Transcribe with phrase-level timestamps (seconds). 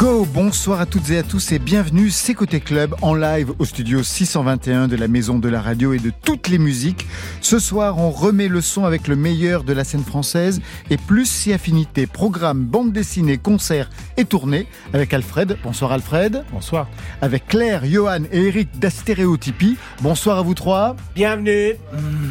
[0.00, 3.66] Go, bonsoir à toutes et à tous et bienvenue, c'est Côté Club en live au
[3.66, 7.06] studio 621 de la Maison de la Radio et de toutes les musiques.
[7.42, 11.26] Ce soir, on remet le son avec le meilleur de la scène française et plus
[11.26, 12.06] si affinité.
[12.06, 15.58] Programme, bande dessinée, concert et tournée avec Alfred.
[15.62, 16.44] Bonsoir Alfred.
[16.50, 16.88] Bonsoir.
[17.20, 19.76] Avec Claire, Johan et Eric d'Astéréotypie.
[20.00, 20.96] Bonsoir à vous trois.
[21.14, 21.74] Bienvenue.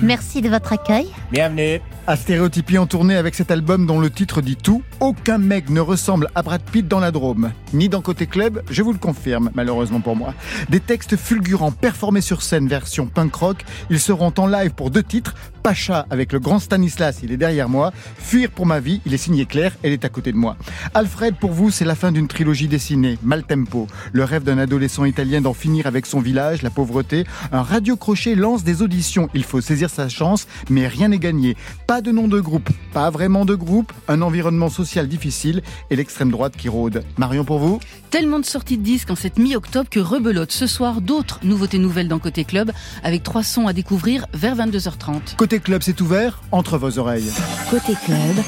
[0.02, 1.08] Merci de votre accueil.
[1.32, 1.82] Bienvenue.
[2.08, 4.82] Astéréotypie en tournée avec cet album dont le titre dit tout.
[5.00, 7.52] Aucun mec ne ressemble à Brad Pitt dans la Drôme.
[7.74, 10.34] Ni dans Côté Club, je vous le confirme, malheureusement pour moi.
[10.70, 13.66] Des textes fulgurants performés sur scène version punk rock.
[13.90, 15.36] Ils seront en live pour deux titres.
[15.62, 17.92] Pacha avec le grand Stanislas, il est derrière moi.
[18.18, 20.56] Fuir pour ma vie, il est signé Claire, elle est à côté de moi.
[20.94, 23.88] Alfred, pour vous, c'est la fin d'une trilogie dessinée, Maltempo.
[24.12, 27.26] Le rêve d'un adolescent italien d'en finir avec son village, la pauvreté.
[27.52, 29.30] Un radio-crochet lance des auditions.
[29.34, 31.56] Il faut saisir sa chance, mais rien n'est gagné.
[31.88, 36.32] Pas de nom de groupe, pas vraiment de groupe, un environnement social difficile et l'extrême
[36.32, 37.04] droite qui rôde.
[37.18, 37.80] Marion, pour vous?
[38.10, 42.08] Tellement de sorties de disques en cette mi-octobre que rebelote ce soir d'autres nouveautés nouvelles
[42.08, 42.72] dans Côté Club
[43.04, 45.36] avec trois sons à découvrir vers 22h30.
[45.36, 47.32] Côté Club, c'est ouvert entre vos oreilles.
[47.72, 48.46] Côté club,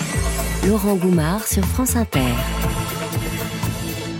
[0.68, 2.20] Laurent Goumard sur France Inter.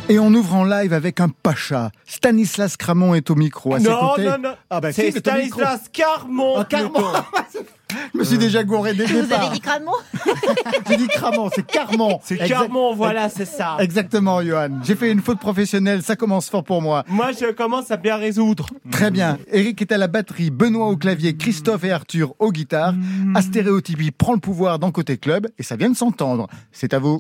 [0.10, 1.92] Et on ouvre en live avec un pacha.
[2.06, 3.76] Stanislas Cramon est au micro.
[3.76, 4.54] À ses Non, côtés- non, non.
[4.70, 5.12] Ah bah c'est.
[5.12, 6.56] Stanislas Carmon.
[6.58, 7.00] Ah, Carmon.
[8.14, 9.92] Je me suis déjà gouré dès le Vous avez dit Cramon
[10.90, 12.20] J'ai dit Cramon, c'est Carmon.
[12.24, 13.76] C'est Carmon, voilà, c'est ça.
[13.80, 14.80] Exactement, Johan.
[14.84, 17.04] J'ai fait une faute professionnelle, ça commence fort pour moi.
[17.10, 18.68] Moi, je commence à bien résoudre.
[18.92, 19.38] Très bien.
[19.52, 22.94] Eric est à la batterie, Benoît au clavier, Christophe et Arthur aux guitares.
[23.36, 26.48] Astéréotypie prend le pouvoir dans Côté Club et ça vient de s'entendre.
[26.72, 27.20] C'est à vous.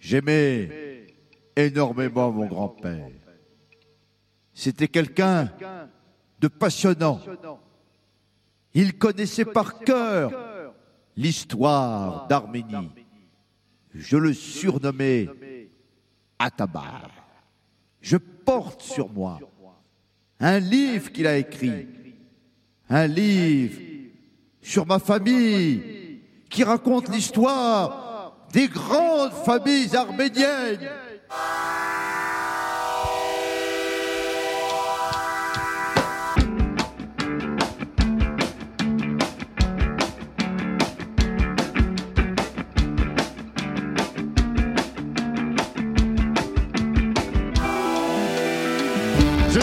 [0.00, 0.70] J'aimais
[1.58, 3.10] énormément mon grand-père.
[4.54, 5.52] C'était quelqu'un
[6.38, 7.20] de passionnant.
[8.74, 10.32] Il connaissait par cœur
[11.16, 12.90] l'histoire d'Arménie.
[13.92, 15.28] Je le surnommais
[16.38, 17.10] Atabar.
[18.00, 19.40] Je porte sur moi
[20.38, 21.88] un livre qu'il a écrit,
[22.88, 23.80] un livre
[24.62, 30.88] sur ma famille qui raconte l'histoire des grandes familles arméniennes.
[31.30, 31.34] Je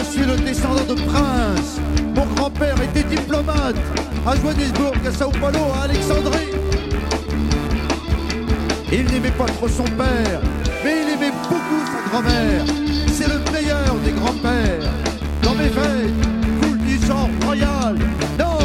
[0.04, 1.80] suis le descendant de princes.
[2.14, 3.76] Mon grand-père était diplomate
[4.26, 6.52] à Johannesburg, à Sao Paulo, à Alexandrie.
[8.92, 10.40] Il n'aimait pas trop son père,
[10.86, 12.64] mais il aimait beaucoup sa grand-mère.
[13.12, 14.92] C'est le meilleur des grands-pères.
[15.42, 16.14] Dans mes veines
[16.62, 17.96] coule du sang royal.
[18.38, 18.58] Non,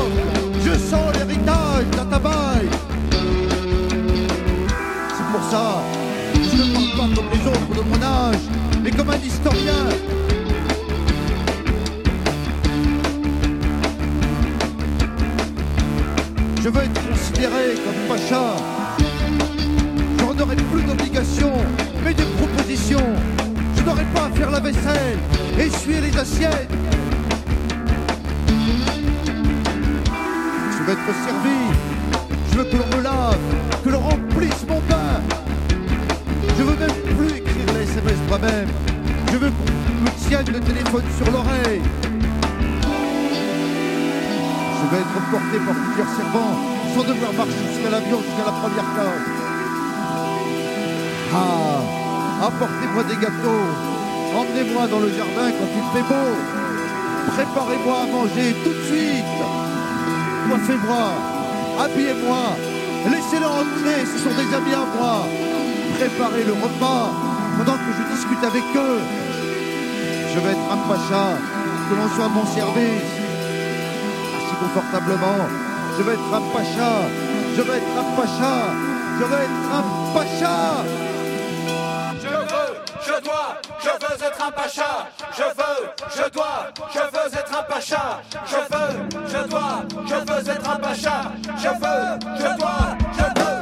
[0.64, 2.68] je sens l'héritage d'Atabaï.
[5.16, 5.82] C'est pour ça
[6.34, 8.46] que je ne parle pas comme les autres de mon âge,
[8.84, 9.84] mais comme un historien.
[16.64, 18.46] Je veux être considéré comme pacha.
[20.20, 21.54] Je n'aurai plus d'obligations,
[24.50, 25.20] la vaisselle,
[25.60, 26.70] essuyer les assiettes.
[30.08, 31.60] Je veux être servi.
[32.52, 33.38] Je veux que l'on me lave,
[33.84, 35.22] que l'on remplisse mon bain.
[36.58, 38.68] Je veux même plus écrire les SMS moi-même.
[39.32, 41.82] Je veux qu'on me tienne le téléphone sur l'oreille.
[44.78, 46.56] Je vais être porté par plusieurs servants
[46.96, 49.30] sans devoir marcher jusqu'à l'avion, jusqu'à la première classe.
[51.34, 53.91] Ah, apportez-moi des gâteaux.
[54.36, 56.32] Emmenez-moi dans le jardin quand il fait beau.
[57.36, 59.40] Préparez-moi à manger tout de suite.
[60.48, 61.06] Coiffez-moi,
[61.80, 62.44] habillez-moi.
[63.12, 65.26] Laissez-les entrer, ce sont des amis à moi.
[65.98, 67.12] Préparez le repas
[67.58, 69.00] pendant que je discute avec eux.
[70.34, 71.38] Je vais être un pacha,
[71.90, 73.22] que l'on soit à mon service
[74.38, 75.46] assis confortablement.
[75.98, 76.92] Je vais être un pacha.
[77.56, 78.56] Je vais être un pacha.
[79.20, 79.84] Je vais être un
[80.14, 80.58] pacha.
[82.22, 82.74] Je veux,
[83.06, 85.08] je dois, je veux être un pacha.
[85.36, 85.80] Je veux,
[86.16, 88.22] je dois, je veux être un pacha.
[88.46, 88.92] Je veux,
[89.28, 91.32] je dois, je veux être un pacha.
[91.58, 92.04] Je veux,
[92.38, 93.62] je dois, je veux.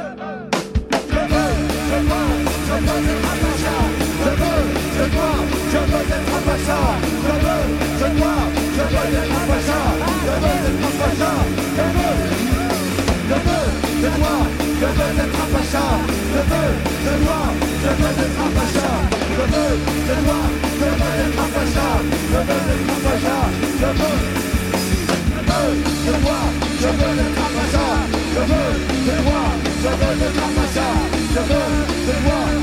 [1.10, 1.52] Je veux,
[1.90, 2.26] je dois,
[2.66, 3.74] je veux être un pacha.
[4.22, 4.60] Je veux,
[4.96, 5.36] je dois,
[5.72, 6.78] je veux être un pacha.
[7.24, 7.62] Je veux,
[8.00, 8.40] je dois,
[8.76, 9.80] je veux être un pacha.
[10.24, 11.32] Je veux être un pacha.
[11.76, 12.18] Je veux,
[13.28, 13.66] je veux,
[14.02, 14.40] je dois,
[14.80, 16.09] je veux être un pacha.
[16.40, 16.72] Je veux,
[17.04, 17.52] je dois,
[17.82, 18.88] je veux être un pacha
[19.28, 19.72] Je veux,
[20.08, 23.38] je dois, je veux être un pacha Je veux être un pacha
[23.80, 25.74] Je veux, je veux,
[26.06, 26.44] je dois,
[26.80, 27.86] je veux être un pacha
[28.32, 28.72] Je veux,
[29.06, 29.48] je dois,
[29.82, 30.88] je veux être un pacha
[31.34, 31.68] Je veux,
[32.06, 32.59] je dois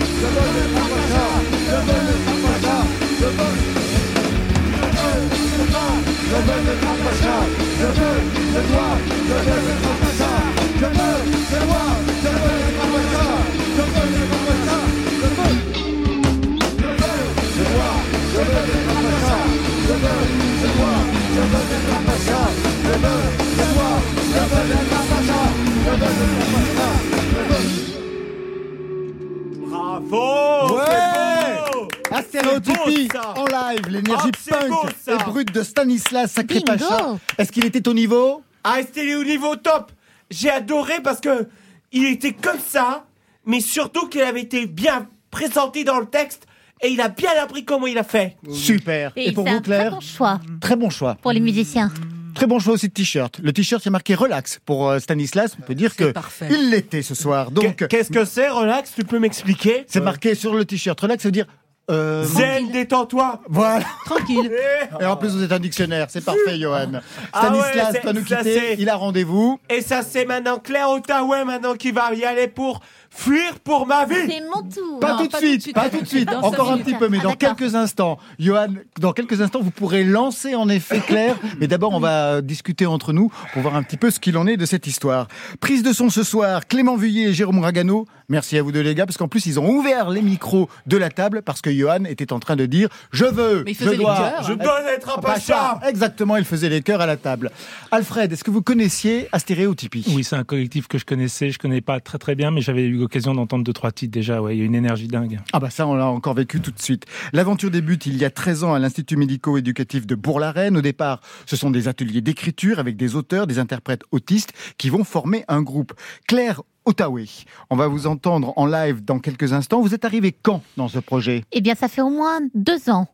[35.81, 36.85] Stanislas Sacré Bingo.
[36.87, 37.17] Pacha.
[37.37, 39.91] Est-ce qu'il était au niveau Ah, c'était au niveau top.
[40.29, 41.47] J'ai adoré parce que
[41.91, 43.05] il était comme ça,
[43.45, 46.43] mais surtout qu'il avait été bien présenté dans le texte
[46.81, 48.35] et il a bien appris comment il a fait.
[48.51, 49.11] Super.
[49.15, 51.15] Et, Et pour vous, un très Claire bon choix Très bon choix.
[51.21, 51.91] pour les musiciens.
[52.35, 53.39] Très bon choix aussi de t-shirt.
[53.41, 55.55] Le t-shirt, il y a marqué relax pour euh, Stanislas.
[55.59, 56.47] On peut dire que parfait.
[56.51, 57.49] il l'était ce soir.
[57.49, 58.91] Donc, Qu'est- Qu'est-ce que c'est, relax?
[58.95, 59.85] Tu peux m'expliquer?
[59.87, 60.99] C'est marqué sur le t-shirt.
[61.01, 61.47] Relax, ça veut dire.
[61.89, 63.41] Euh, Zen, détends-toi.
[63.49, 63.85] voilà.
[64.05, 64.51] Tranquille.
[64.99, 66.07] Et en plus, vous êtes un dictionnaire.
[66.09, 66.91] C'est parfait, Johan.
[67.33, 68.75] Ah ouais, Stanislas doit nous quitter.
[68.79, 69.59] Il a rendez-vous.
[69.69, 72.81] Et ça, c'est maintenant Claire Ottawa maintenant qui va y aller pour
[73.17, 74.15] fuir pour ma vie.
[74.29, 74.99] C'est mon tour.
[74.99, 76.77] Pas, Non, tout, de pas suite, tout de suite, pas tout de suite, encore un
[76.77, 78.19] petit peu, mais Ah, dans quelques instants.
[78.39, 78.67] Johan,
[78.99, 83.13] dans quelques instants, vous pourrez lancer en effet Claire, mais d'abord on va discuter entre
[83.13, 85.27] nous pour voir un petit peu ce qu'il en est de cette histoire.
[85.59, 88.05] Prise de son ce soir, Clément Vuillet et Jérôme Ragano.
[88.29, 90.97] Merci à vous deux les gars, parce qu'en plus ils ont ouvert les micros de
[90.97, 93.89] la table parce que Johan était en train de dire je veux, Mais il je
[93.89, 94.41] les dois.
[94.47, 95.79] Je dois être un pacha.
[95.87, 97.51] Exactement, il faisait les chœurs à la table.
[97.91, 100.03] Alfred, est-ce que vous connaissiez Astéréotypie?
[100.13, 101.51] Oui, c'est un collectif que je connaissais.
[101.51, 104.41] Je connais pas très très bien, mais j'avais eu l'occasion d'entendre deux trois titres déjà.
[104.41, 105.39] Ouais, il y a une énergie dingue.
[105.53, 107.05] Ah bah ça, on l'a encore vécu tout de suite.
[107.31, 110.75] L'aventure débute il y a 13 ans à l'Institut médico-éducatif de Bourg-la-Reine.
[110.75, 115.05] Au départ, ce sont des ateliers d'écriture avec des auteurs, des interprètes autistes qui vont
[115.05, 115.93] former un groupe.
[116.27, 117.21] Claire Ottawa,
[117.69, 119.79] on va vous entendre en live dans quelques instants.
[119.79, 121.45] Vous êtes arrivé quand dans ce projet?
[121.53, 123.07] Eh bien, ça fait au moins deux ans.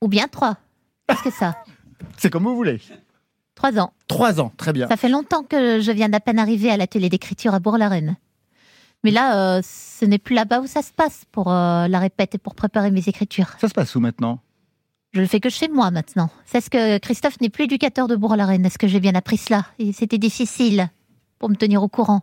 [0.00, 0.56] Ou bien trois.
[1.06, 1.56] Qu'est-ce que ça?
[2.16, 2.80] C'est comme vous voulez.
[3.54, 3.92] Trois ans.
[4.08, 4.88] Trois ans, très bien.
[4.88, 8.16] Ça fait longtemps que je viens d'à peine arriver à l'atelier d'écriture à Bourg-la-Reine.
[9.04, 12.34] Mais là, euh, ce n'est plus là-bas où ça se passe pour euh, la répète
[12.34, 13.48] et pour préparer mes écritures.
[13.60, 14.40] Ça se passe où maintenant?
[15.12, 16.30] Je le fais que chez moi maintenant.
[16.44, 18.64] C'est ce que Christophe n'est plus éducateur de Bourg-la-Reine.
[18.66, 19.66] Est-ce que j'ai bien appris cela?
[19.78, 20.88] Et c'était difficile
[21.38, 22.22] pour me tenir au courant.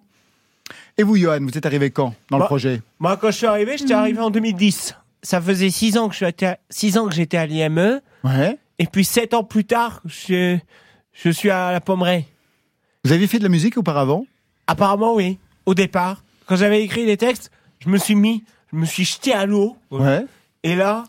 [0.97, 2.81] Et vous, Johan, vous êtes arrivé quand dans le projet?
[2.99, 4.95] Moi, quand je suis arrivé, j'étais arrivé en 2010.
[5.23, 7.99] Ça faisait six ans que je suis à- six ans que j'étais à l'IME.
[8.23, 8.57] Ouais.
[8.79, 10.57] Et puis sept ans plus tard, je,
[11.13, 12.25] je suis à la Pommeraye.
[13.03, 14.25] Vous aviez fait de la musique auparavant?
[14.67, 15.39] Apparemment, oui.
[15.65, 19.33] Au départ, quand j'avais écrit des textes, je me suis mis, je me suis jeté
[19.33, 19.77] à l'eau.
[19.91, 20.25] Ouais.
[20.63, 21.03] Et là,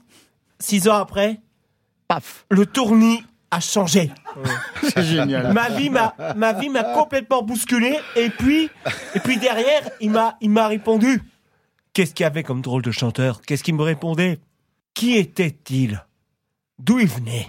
[0.58, 1.40] six ans après,
[2.08, 4.11] Paf le tournis a changé.
[4.82, 5.52] C'est génial.
[5.52, 7.99] ma vie m'a, ma vie m'a complètement bousculé.
[8.17, 8.69] Et puis,
[9.14, 11.23] et puis derrière, il m'a, il m'a répondu.
[11.93, 13.41] Qu'est-ce qu'il y avait comme drôle de chanteur?
[13.43, 14.38] Qu'est-ce qu'il me répondait?
[14.94, 16.05] Qui était-il?
[16.79, 17.46] D'où il venait?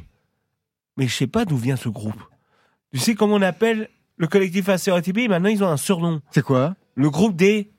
[0.97, 2.21] Mais je sais pas d'où vient ce groupe.
[2.93, 6.21] Tu sais comment on appelle le collectif Astéréotypie Maintenant, ils ont un surnom.
[6.31, 6.75] C'est quoi?
[6.95, 7.71] Le groupe des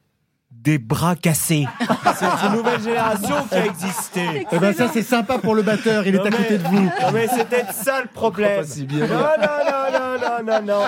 [0.62, 1.66] des bras cassés.
[2.16, 4.46] C'est une nouvelle génération qui a existé.
[4.52, 6.64] Eh ben ça, c'est sympa pour le batteur, il est Non, à mais- côté de
[6.64, 6.80] vous.
[6.80, 8.62] Non mais c'était ça le problème.
[8.90, 10.84] Non, non, non, non, non, non, non.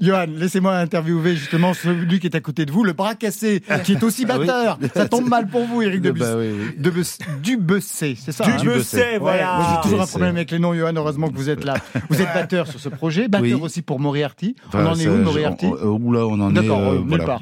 [0.00, 3.92] Johan, laissez-moi interviewer justement celui qui est à côté de vous, le bras cassé, qui
[3.94, 4.78] est aussi batteur.
[4.94, 6.20] Ça tombe mal pour vous, Eric Debus.
[6.20, 6.74] Bah oui.
[6.78, 7.18] Debus-
[7.80, 9.58] c'est ça Du hein Bessé, Ouais, voilà.
[9.76, 10.92] J'ai toujours un problème avec les noms, Johan.
[10.94, 11.74] Heureusement que vous êtes là.
[12.08, 13.54] Vous êtes batteur sur ce projet, batteur Oui.
[13.54, 14.54] aussi pour Moriarty.
[14.68, 16.54] Enfin, on en est où, Moriarty Oula, on en est.
[16.54, 17.24] D'accord, euh, nulle voilà.
[17.24, 17.40] part.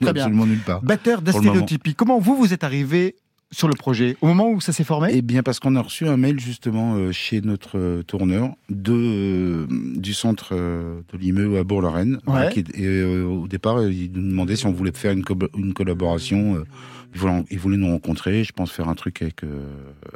[0.00, 0.24] Très bien.
[0.24, 0.80] Absolument nulle part.
[0.82, 1.20] Batteur Moment.
[1.22, 1.94] d'astéréotypie.
[1.94, 3.16] Comment vous, vous êtes arrivé
[3.50, 5.08] sur le projet Au moment où ça s'est formé?
[5.12, 8.92] Eh bien, parce qu'on a reçu un mail justement euh, chez notre euh, tourneur de,
[8.92, 12.18] euh, du centre de l'IME à Bourg-la-Reine.
[12.26, 12.52] Ouais.
[12.74, 16.62] et au départ, il nous demandait si on voulait faire une, co- une collaboration.
[17.08, 19.66] Euh, il, voulait, il voulait nous rencontrer, je pense faire un truc avec, euh,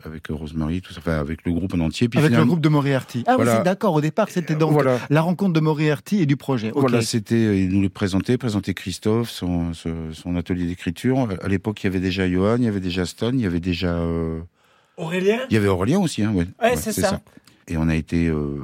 [0.04, 2.08] avec Rosemary, tout ça, enfin, avec le groupe en entier.
[2.08, 3.24] Puis Avec le groupe de Moriarty.
[3.26, 3.56] Ah oui, Voilà.
[3.58, 3.94] c'est d'accord.
[3.94, 4.98] Au départ, c'était donc Voilà.
[5.10, 6.70] la rencontre de Moriarty et du projet.
[6.74, 11.28] Voilà, c'était, il nous les présentait, présentait Christophe, son, son, son atelier d'écriture.
[11.42, 13.60] À l'époque, il y avait déjà Johan, il y avait déjà Stan, il y avait
[13.60, 14.40] déjà, euh,
[14.96, 15.40] Aurélien?
[15.50, 16.46] il y avait Aurélien aussi, hein, ouais.
[16.62, 17.20] Ouais, c'est ça.
[17.68, 18.58] Et on a été, euh,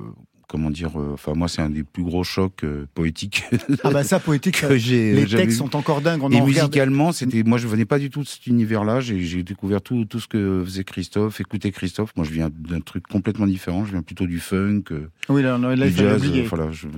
[0.48, 3.44] comment dire, euh, enfin, moi, c'est un des plus gros chocs euh, poétiques
[3.84, 5.12] Ah bah ça, poétique, que j'ai.
[5.12, 5.52] les textes vu.
[5.52, 6.22] sont encore dingues.
[6.22, 9.00] On Et en musicalement, c'était, moi, je venais pas du tout de cet univers-là.
[9.00, 12.12] J'ai, découvert tout, tout ce que faisait Christophe, écouter Christophe.
[12.16, 13.84] Moi, je viens d'un truc complètement différent.
[13.84, 16.16] Je viens plutôt du funk, euh, Oui, là, là, du il fallait jazz.
[16.26, 16.44] oublier.
[16.44, 16.88] euh, voilà, je-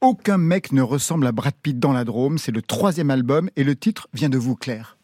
[0.00, 2.38] Aucun mec ne ressemble à Brad Pitt dans la Drôme.
[2.38, 4.96] C'est le troisième album et le titre vient de vous, Claire.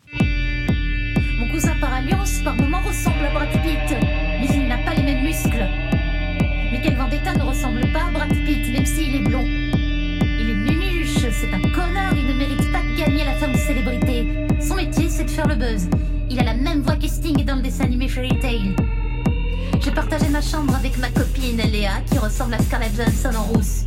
[15.31, 15.89] Faire le buzz.
[16.29, 18.75] Il a la même voix que Sting dans le dessin animé Fairy Tail.
[19.81, 23.85] J'ai partagé ma chambre avec ma copine Léa, qui ressemble à Scarlett Johansson en rousse.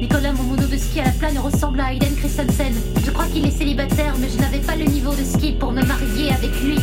[0.00, 2.74] Nicolas, mon mono de ski à la plane ressemble à Hayden Christensen.
[3.04, 5.82] Je crois qu'il est célibataire, mais je n'avais pas le niveau de ski pour me
[5.82, 6.78] marier avec lui.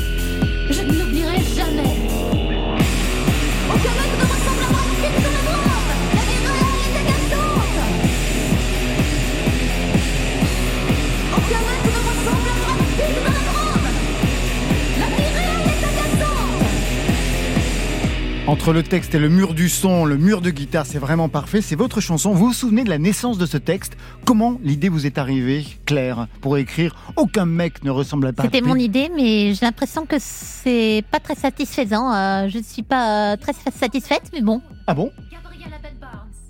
[18.55, 21.61] Entre le texte et le mur du son, le mur de guitare, c'est vraiment parfait.
[21.61, 22.31] C'est votre chanson.
[22.31, 23.97] Vous vous souvenez de la naissance de ce texte?
[24.23, 28.65] Comment l'idée vous est arrivée, Claire, pour écrire Aucun mec ne ressemble à Brad C'était
[28.65, 32.13] mon idée, mais j'ai l'impression que c'est pas très satisfaisant.
[32.13, 34.61] Euh, je ne suis pas euh, très satisfaite, mais bon.
[34.87, 35.11] Ah bon?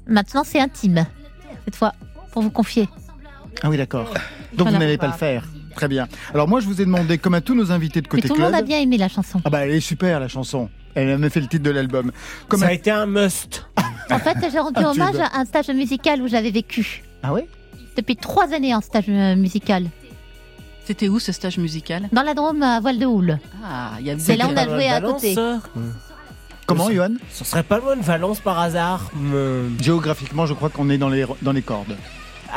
[0.07, 1.07] Maintenant, c'est intime.
[1.65, 1.91] Cette fois,
[2.31, 2.87] pour vous confier.
[3.63, 4.13] Ah oui, d'accord.
[4.53, 5.43] Donc vous n'allez pas le faire.
[5.73, 6.07] Très bien.
[6.35, 8.35] Alors moi, je vous ai demandé, comme à tous nos invités de Mais côté tout
[8.35, 8.63] le monde club.
[8.63, 9.41] a bien aimé la chanson.
[9.43, 10.69] Ah bah elle est super la chanson.
[10.95, 12.11] Elle a même fait le titre de l'album.
[12.47, 13.65] Comme Ça a été un must.
[14.11, 15.01] En fait, j'ai rendu Un tube.
[15.01, 17.01] hommage à un stage musical où j'avais vécu.
[17.23, 17.47] Ah ouais?
[17.97, 19.87] Depuis trois années en stage euh, musical.
[20.85, 22.07] C'était où ce stage musical?
[22.11, 23.39] Dans la Drôme à Voile de Houle.
[23.63, 25.33] Ah, il y a C'est là où on a joué de à Valence, côté.
[25.33, 25.59] ça
[26.67, 27.13] Comment, Johan?
[27.31, 29.09] Ce serait pas loin de Valence par hasard.
[29.19, 31.95] me- Géographiquement, je crois qu'on est dans les, dans les cordes.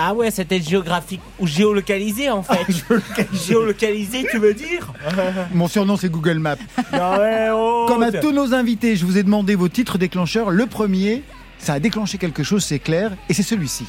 [0.00, 2.64] Ah ouais, c'était géographique ou géolocalisé en fait.
[3.32, 4.92] géolocalisé, tu veux dire
[5.52, 6.54] Mon surnom, c'est Google Maps.
[6.92, 10.50] Non ouais, oh, Comme à tous nos invités, je vous ai demandé vos titres déclencheurs.
[10.50, 11.24] Le premier,
[11.58, 13.86] ça a déclenché quelque chose, c'est clair, et c'est celui-ci.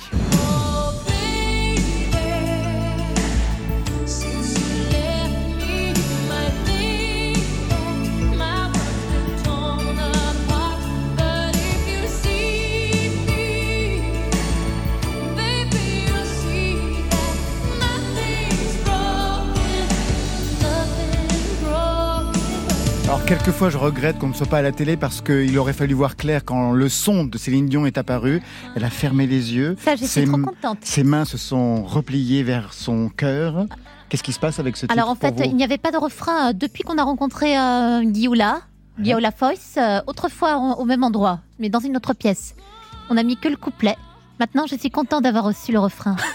[23.30, 26.16] Quelquefois je regrette qu'on ne soit pas à la télé parce qu'il aurait fallu voir
[26.16, 28.42] Claire quand le son de Céline Dion est apparu.
[28.76, 29.76] Elle a fermé les yeux.
[29.80, 30.80] Ça, j'étais Ses trop contente.
[30.82, 33.68] Ses mains se sont repliées vers son cœur.
[34.10, 35.98] Qu'est-ce qui se passe avec ce titre Alors en fait, il n'y avait pas de
[35.98, 38.42] refrain euh, depuis qu'on a rencontré euh, Guillaume,
[39.00, 42.56] Guillaume Foyce, euh, autrefois au même endroit, mais dans une autre pièce.
[43.12, 43.96] On a mis que le couplet.
[44.40, 46.16] Maintenant, je suis content d'avoir reçu le refrain.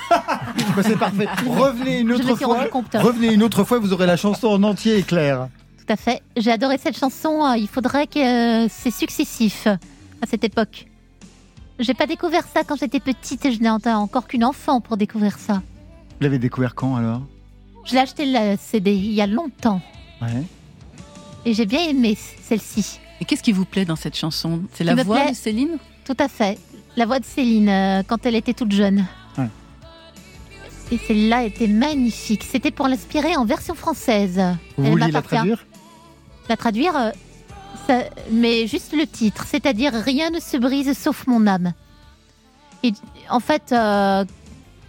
[0.76, 1.26] Bah, C'est parfait.
[1.46, 2.66] Revenez une autre fois.
[2.94, 5.48] Revenez une autre fois, vous aurez la chanson en entier, Claire.
[5.86, 6.22] Tout à fait.
[6.36, 7.44] J'ai adoré cette chanson.
[7.44, 9.76] euh, Il faudrait que euh, c'est successif euh,
[10.22, 10.86] à cette époque.
[11.78, 15.38] J'ai pas découvert ça quand j'étais petite et je n'ai encore qu'une enfant pour découvrir
[15.38, 15.54] ça.
[15.54, 17.22] Vous l'avez découvert quand alors?
[17.84, 19.80] Je l'ai acheté le CD il y a longtemps
[20.22, 20.42] Ouais.
[21.44, 23.00] et j'ai bien aimé celle-ci.
[23.20, 24.62] Et qu'est-ce qui vous plaît dans cette chanson?
[24.72, 25.78] C'est la voix plaît- de Céline?
[26.04, 26.58] Tout à fait.
[26.96, 29.04] La voix de Céline euh, quand elle était toute jeune.
[29.36, 29.48] Ouais.
[30.92, 32.44] Et celle-là était magnifique.
[32.44, 34.40] C'était pour l'inspirer en version française.
[34.78, 35.34] Vous Elle vouliez la m'appartient.
[35.36, 35.66] traduire?
[36.48, 37.10] La traduire, euh,
[37.86, 41.72] ça- mais juste le titre, c'est-à-dire Rien ne se brise sauf mon âme.
[42.82, 42.92] Et
[43.30, 44.24] en fait, euh,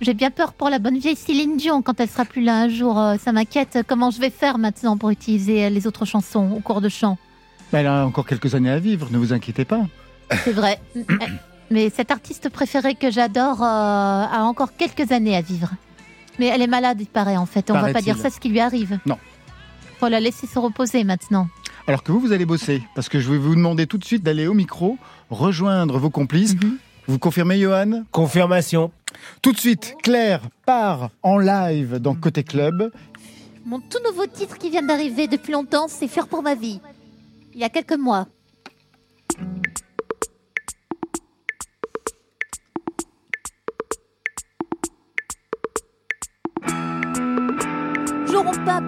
[0.01, 2.69] j'ai bien peur pour la bonne vieille Céline Dion quand elle sera plus là un
[2.69, 2.99] jour.
[2.99, 3.79] euh, ça m'inquiète.
[3.87, 7.17] Comment je vais faire maintenant pour utiliser les autres chansons au cours de chant?
[7.71, 9.81] Elle a encore quelques années à vivre, ne vous inquiétez pas.
[10.43, 10.79] C'est vrai.
[11.71, 15.69] Mais cette artiste préférée que j'adore euh, a encore quelques années à vivre.
[16.37, 17.71] Mais elle est malade, il paraît en fait.
[17.71, 18.99] On va pas dire ça ce qui lui arrive.
[19.05, 19.17] Non.
[20.05, 21.47] Faut la laisser se reposer maintenant.
[21.87, 24.21] Alors que vous, vous allez bosser, parce que je vais vous demander tout de suite
[24.21, 24.99] d'aller au micro,
[25.31, 26.53] rejoindre vos complices.
[26.53, 26.77] Mhm.
[27.07, 28.03] Vous confirmez, Johan?
[28.11, 28.91] Confirmation.
[29.41, 32.91] Tout de suite, Claire part en live dans Côté Club.
[33.65, 36.79] Mon tout nouveau titre qui vient d'arriver depuis longtemps, c'est Faire pour ma vie.
[37.55, 38.27] Il y a quelques mois.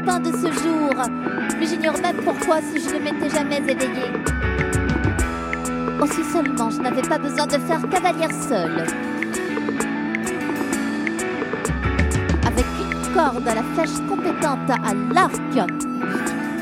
[0.08, 0.94] De ce jour,
[1.60, 4.12] mais j'ignore même pourquoi si je ne m'étais jamais éveillée.
[6.02, 8.88] Aussi seulement, je n'avais pas besoin de faire cavalière seule.
[12.48, 15.36] Avec une corde à la flèche compétente à l'arc.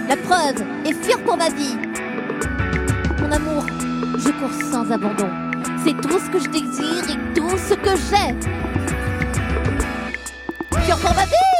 [0.10, 1.78] La preuve est fuir pour ma vie.
[3.22, 3.66] Mon amour,
[4.18, 5.30] je cours sans abandon.
[5.86, 8.36] C'est tout ce que je désire et tout ce que j'ai.
[10.82, 11.55] Fuir pour ma vie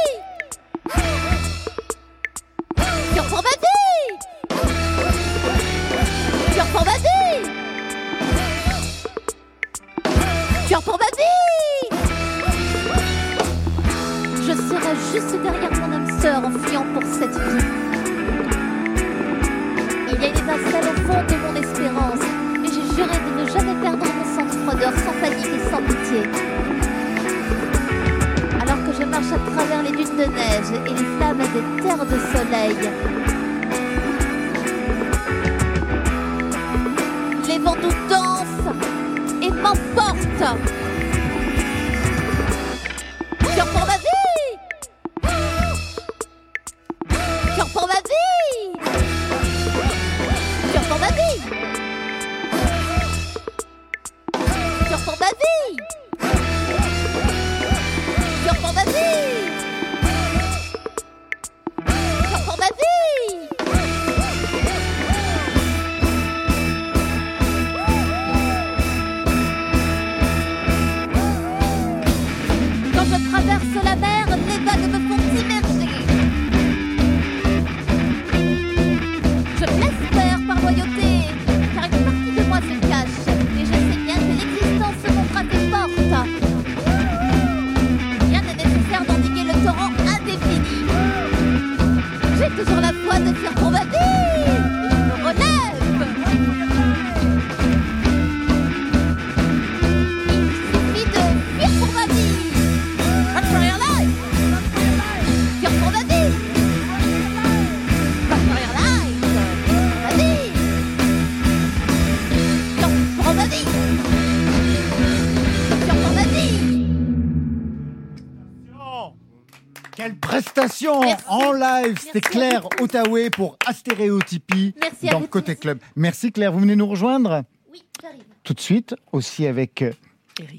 [121.00, 121.24] Merci.
[121.28, 122.66] en live C'était Claire.
[122.80, 124.74] Ottawa pour Astéréotypie
[125.10, 125.60] dans vous Côté tous.
[125.62, 125.78] Club.
[125.96, 128.22] Merci Claire, vous venez nous rejoindre Oui, j'arrive.
[128.44, 129.92] tout de suite, aussi avec euh,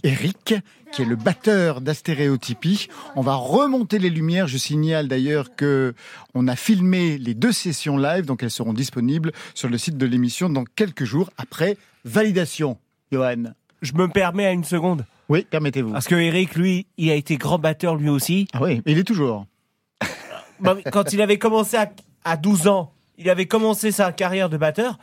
[0.04, 0.52] Eric.
[0.52, 0.56] Eric,
[0.92, 2.88] qui est le batteur d'Astéréotypie.
[3.16, 4.48] On va remonter les lumières.
[4.48, 5.94] Je signale d'ailleurs que
[6.34, 10.06] on a filmé les deux sessions live, donc elles seront disponibles sur le site de
[10.06, 12.78] l'émission dans quelques jours après validation.
[13.12, 13.44] Johan.
[13.82, 15.06] Je me permets à une seconde.
[15.30, 15.92] Oui, permettez-vous.
[15.92, 18.48] Parce que Eric, lui, il a été grand batteur lui aussi.
[18.54, 19.46] Ah oui, il est toujours.
[20.60, 21.90] Bah, Quand il avait commencé à,
[22.24, 25.00] à 12 ans, il avait commencé sa carrière de batteur.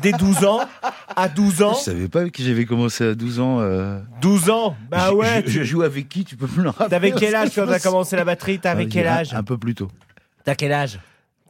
[0.00, 0.60] Dès 12 ans,
[1.14, 3.60] à 12 ans, Je savais pas que j'avais commencé à 12 ans.
[3.60, 4.00] euh.
[4.22, 5.42] 12 ans, bah Je- ouais.
[5.44, 6.88] Je, je joue avec qui Tu peux me le rappeler?
[6.88, 8.58] T'avais quel âge quand t'as commencé la batterie?
[8.58, 9.34] T'avais Ah, quel un- âge?
[9.34, 9.88] Un peu plus tôt.
[10.44, 10.98] T'as quel âge?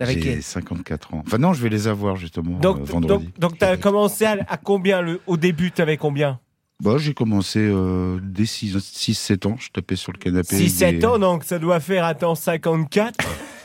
[0.01, 1.23] J'ai quel 54 ans.
[1.27, 3.25] Enfin non, je vais les avoir justement euh, Donc, vendredi.
[3.27, 6.39] donc, donc t'as commencé à, à combien le, Au début, t'avais combien?
[6.81, 9.57] Bah, j'ai commencé euh, dès 6-7 ans.
[9.59, 10.57] Je tapais sur le canapé.
[10.57, 13.19] 6-7 avec des- ans, donc ça doit faire, attends, 54.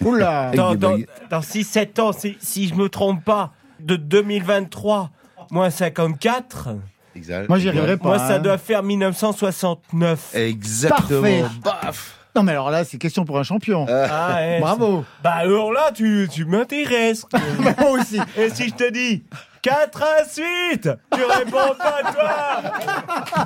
[0.06, 1.10] Oula dans, des dans, baguettes.
[1.30, 5.10] dans 6-7 ans, si, si je me trompe pas, de 2023
[5.52, 6.70] moins 54,
[7.16, 7.48] Exact.
[7.48, 8.08] Moi, j'y arriverai pas.
[8.08, 8.40] moi ça hein.
[8.40, 10.36] doit faire 1969.
[10.36, 11.22] Exactement.
[11.22, 11.44] Parfait.
[11.64, 13.86] Baf Non, mais alors là, c'est question pour un champion.
[13.88, 15.06] Ah, ouais, Bravo.
[15.24, 17.26] Bah alors là, tu, tu m'intéresses.
[17.60, 18.20] Moi aussi.
[18.36, 19.24] Et si je te dis
[19.64, 22.62] 4 à suite, tu réponds pas toi.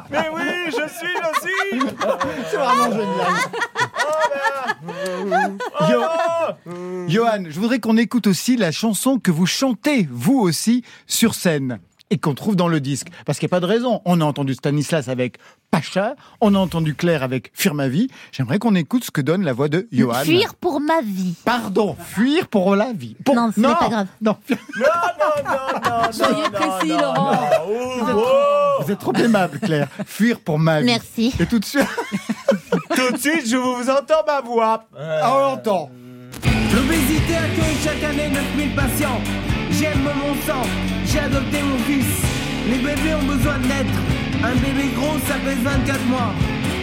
[0.09, 1.85] Mais oui, je suis aussi.
[2.49, 3.35] C'est vraiment génial.
[5.89, 11.35] Yo- Johan, je voudrais qu'on écoute aussi la chanson que vous chantez, vous aussi, sur
[11.35, 11.79] scène.
[12.09, 13.07] Et qu'on trouve dans le disque.
[13.25, 14.01] Parce qu'il n'y a pas de raison.
[14.05, 15.37] On a entendu Stanislas avec
[15.71, 18.07] Pacha, on a entendu Claire avec Fuir ma vie.
[18.31, 20.13] J'aimerais qu'on écoute ce que donne la voix de Johan.
[20.23, 21.35] Fuir pour ma vie.
[21.43, 23.17] Pardon, fuir pour la vie.
[23.25, 24.07] Pour- Non, ce n'est pas grave.
[24.21, 26.11] Non, Non, non, non, non.
[26.13, 27.49] Soyez non, précis, non, Laurent.
[28.81, 29.89] vous êtes trop aimable, Claire.
[30.05, 30.85] Fuir pour ma vie.
[30.85, 31.33] Merci.
[31.39, 31.85] Et tout de suite,
[32.95, 34.85] Tout de suite, je vous entends ma voix.
[34.97, 35.91] Ah, on l'entend.
[36.75, 39.21] L'obésité accueille chaque année 9000 patients.
[39.71, 40.63] J'aime mon sang,
[41.05, 42.23] j'ai adopté mon fils.
[42.69, 43.99] Les bébés ont besoin de naître.
[44.43, 46.33] Un bébé gros, ça pèse 24 mois.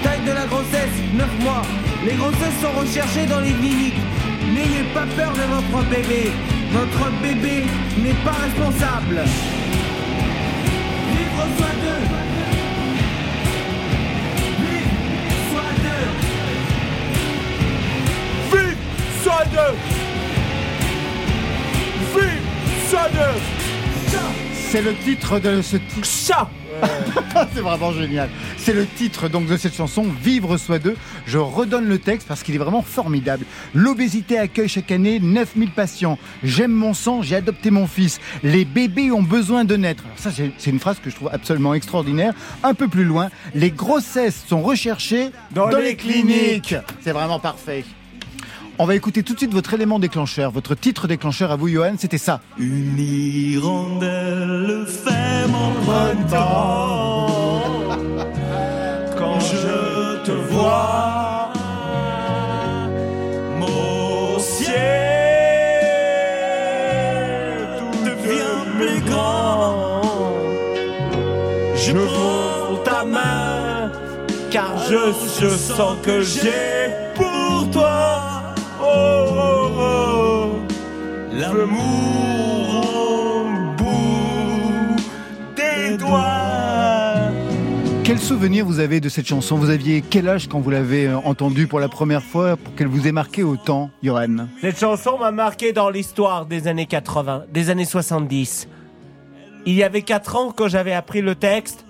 [0.03, 1.63] Taille de la grossesse, 9 mois.
[2.05, 4.01] Les grossesses sont recherchées dans les cliniques.
[4.55, 6.33] N'ayez pas peur de votre bébé.
[6.73, 7.65] Votre bébé
[8.03, 9.23] n'est pas responsable.
[24.75, 26.05] C'est le titre de ce titre.
[26.05, 26.51] Chat.
[27.55, 28.29] C'est vraiment génial.
[28.57, 30.97] C'est le titre donc de cette chanson, Vivre soit deux.
[31.27, 33.45] Je redonne le texte parce qu'il est vraiment formidable.
[33.73, 36.19] L'obésité accueille chaque année 9000 patients.
[36.43, 38.19] J'aime mon sang, j'ai adopté mon fils.
[38.43, 40.03] Les bébés ont besoin de naître.
[40.07, 42.35] Alors ça, c'est c'est une phrase que je trouve absolument extraordinaire.
[42.65, 46.75] Un peu plus loin, les grossesses sont recherchées Dans dans, les les cliniques.
[47.01, 47.85] C'est vraiment parfait.
[48.77, 51.95] On va écouter tout de suite votre élément déclencheur, votre titre déclencheur à vous, Johan,
[51.97, 52.41] c'était ça.
[52.59, 57.29] Une hirondelle fait mon printemps
[59.17, 61.53] Quand je te vois,
[63.61, 64.75] Mon ciel
[67.79, 70.03] tout devient plus grand.
[71.77, 73.93] Je prends ta main,
[74.51, 77.04] car je, je sens que j'ai
[81.35, 84.97] l'amour au bout
[85.57, 87.31] des doigts.
[88.05, 91.17] Quel souvenir vous avez de cette chanson Vous aviez quel âge quand vous l'avez euh,
[91.19, 95.31] entendue pour la première fois pour qu'elle vous ait marqué autant, Johan Cette chanson m'a
[95.31, 98.69] marqué dans l'histoire des années 80, des années 70.
[99.67, 101.85] Il y avait 4 ans quand j'avais appris le texte,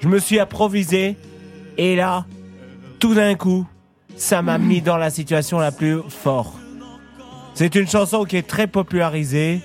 [0.00, 1.16] je me suis improvisé
[1.76, 2.24] et là,
[3.00, 3.66] tout d'un coup,
[4.16, 6.57] ça m'a mis dans la situation la plus forte.
[7.58, 9.62] C'est une chanson qui est très popularisée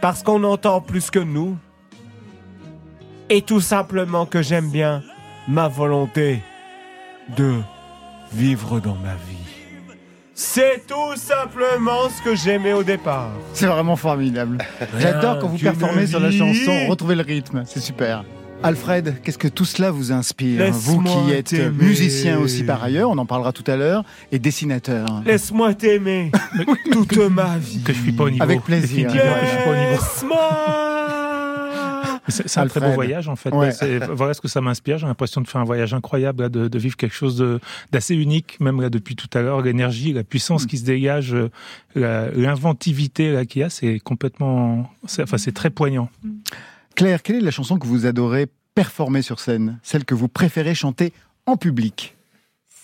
[0.00, 1.58] parce qu'on entend plus que nous
[3.28, 5.02] et tout simplement que j'aime bien
[5.48, 6.40] ma volonté
[7.36, 7.56] de
[8.32, 10.00] vivre dans ma vie.
[10.32, 13.32] C'est tout simplement ce que j'aimais au départ.
[13.52, 14.56] C'est vraiment formidable.
[14.96, 18.24] J'adore quand vous performez sur la chanson, retrouvez le rythme, c'est super.
[18.62, 23.08] Alfred, qu'est-ce que tout cela vous inspire Vous Laisse-moi qui êtes musicien aussi par ailleurs,
[23.10, 25.06] on en parlera tout à l'heure, et dessinateur.
[25.24, 26.32] Laisse-moi t'aimer
[26.90, 27.82] toute ma vie.
[27.82, 28.42] Que je suis pas au niveau.
[28.42, 29.12] Avec plaisir.
[29.12, 30.38] Laisse-moi.
[32.30, 33.50] C'est un très beau voyage en fait.
[33.50, 33.70] Ouais.
[34.10, 34.98] Voilà ce que ça m'inspire.
[34.98, 37.42] J'ai l'impression de faire un voyage incroyable, là, de, de vivre quelque chose
[37.90, 39.62] d'assez unique, même là depuis tout à l'heure.
[39.62, 45.38] L'énergie, la puissance qui se dégage, euh, l'inventivité là qu'il y a, c'est complètement, enfin
[45.38, 46.10] c'est très poignant.
[46.98, 49.78] Claire, quelle est la chanson que vous adorez performer sur scène?
[49.84, 51.12] Celle que vous préférez chanter
[51.46, 52.16] en public?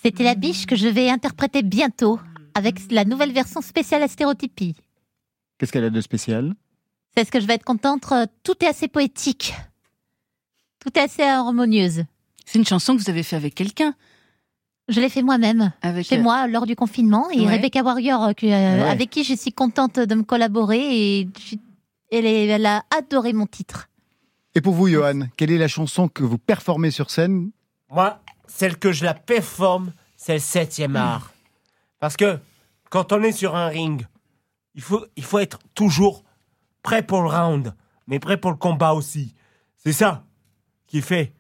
[0.05, 2.21] C'était la biche que je vais interpréter bientôt
[2.55, 4.77] avec la nouvelle version spéciale à stéréotypie.
[5.59, 6.55] Qu'est-ce qu'elle a de spécial?
[7.17, 8.05] C'est ce que je vais être contente.
[8.13, 9.53] euh, Tout est assez poétique.
[10.79, 12.05] Tout est assez harmonieuse.
[12.47, 13.95] C'est une chanson que vous avez fait avec quelqu'un?
[14.89, 17.29] Je l'ai fait moi-même, Avec chez euh, moi, lors du confinement.
[17.33, 17.57] Et Ouais.
[17.57, 18.89] Rebecca Warrior, euh, euh, Ouais.
[18.89, 21.19] avec qui je suis contente de me collaborer.
[21.21, 21.57] Et je-
[22.13, 23.89] elle, est- elle a adoré mon titre.
[24.55, 27.51] Et pour vous, Johan, quelle est la chanson que vous performez sur scène?
[27.91, 31.33] Moi, celle que je la performe, c'est le septième art.
[31.99, 32.39] Parce que
[32.89, 34.07] quand on est sur un ring,
[34.75, 36.23] il faut, il faut être toujours
[36.83, 37.75] prêt pour le round,
[38.07, 39.35] mais prêt pour le combat aussi.
[39.77, 40.25] C'est ça
[40.87, 41.33] qui fait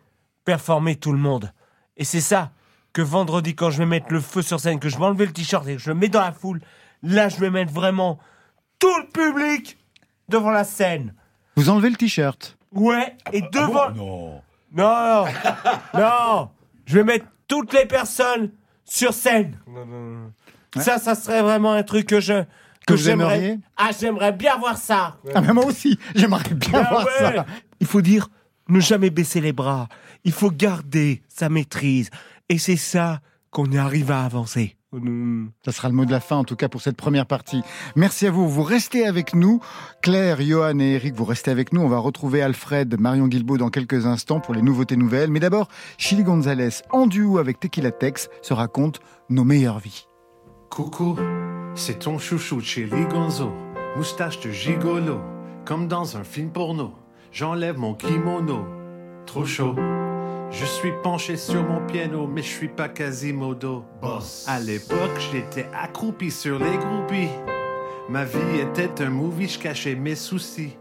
[0.45, 1.53] performer tout le monde.
[1.97, 2.51] Et c'est ça
[2.93, 5.33] que vendredi, quand je vais mettre le feu sur scène, que je vais enlever le
[5.33, 6.61] t-shirt et que je le mets dans la foule,
[7.03, 8.19] là, je vais mettre vraiment
[8.81, 9.79] tout le public
[10.29, 11.15] devant la scène.
[11.57, 12.57] Vous enlevez le t-shirt?
[12.75, 13.91] Ouais, et devant.
[13.93, 14.41] non.
[14.73, 15.25] Non,
[15.95, 16.51] non.
[16.87, 18.51] Je vais mettre toutes les personnes
[18.85, 19.57] sur scène.
[20.81, 22.43] Ça, ça serait vraiment un truc que je.
[22.87, 23.59] Que j'aimerais.
[23.79, 25.17] Ah, j'aimerais bien voir ça.
[25.35, 27.13] Ah, mais moi aussi, j'aimerais bien Ah voir ouais.
[27.19, 27.47] ça.
[27.81, 28.29] Il faut dire
[28.69, 29.89] ne jamais baisser les bras.
[30.25, 32.11] Il faut garder sa maîtrise.
[32.51, 34.77] Et c'est ça qu'on arrive à avancer.
[35.65, 37.63] Ça sera le mot de la fin, en tout cas, pour cette première partie.
[37.97, 38.49] Merci à vous.
[38.49, 39.61] Vous restez avec nous.
[40.03, 41.81] Claire, Johan et Eric, vous restez avec nous.
[41.81, 45.31] On va retrouver Alfred, Marion Guilbault dans quelques instants pour les nouveautés nouvelles.
[45.31, 50.07] Mais d'abord, Chili Gonzalez, en duo avec Tequila Tex, se raconte nos meilleures vies.
[50.71, 51.17] Coucou,
[51.75, 53.53] c'est ton chouchou Chili Gonzo,
[53.97, 55.21] moustache de gigolo,
[55.65, 56.95] comme dans un film porno.
[57.33, 58.65] J'enlève mon kimono,
[59.27, 59.75] trop chaud.
[60.57, 63.85] Je suis penché sur mon piano, mais je suis pas Quasimodo.
[64.01, 64.45] Boss.
[64.47, 67.31] À l'époque, j'étais accroupi sur les groupies.
[68.09, 70.77] Ma vie était un movie, je cachais mes soucis.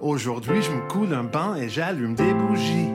[0.00, 2.90] Aujourd'hui, je me coule un bain et j'allume des bougies.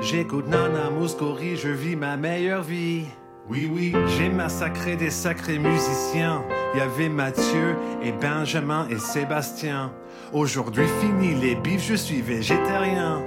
[0.00, 3.04] J'écoute Nana Mouskouri, je vis ma meilleure vie.
[3.48, 6.42] Oui, oui, j'ai massacré des sacrés musiciens.
[6.74, 9.92] Il y avait Mathieu et Benjamin et Sébastien.
[10.32, 13.22] Aujourd'hui, fini les bifs, je suis végétarien.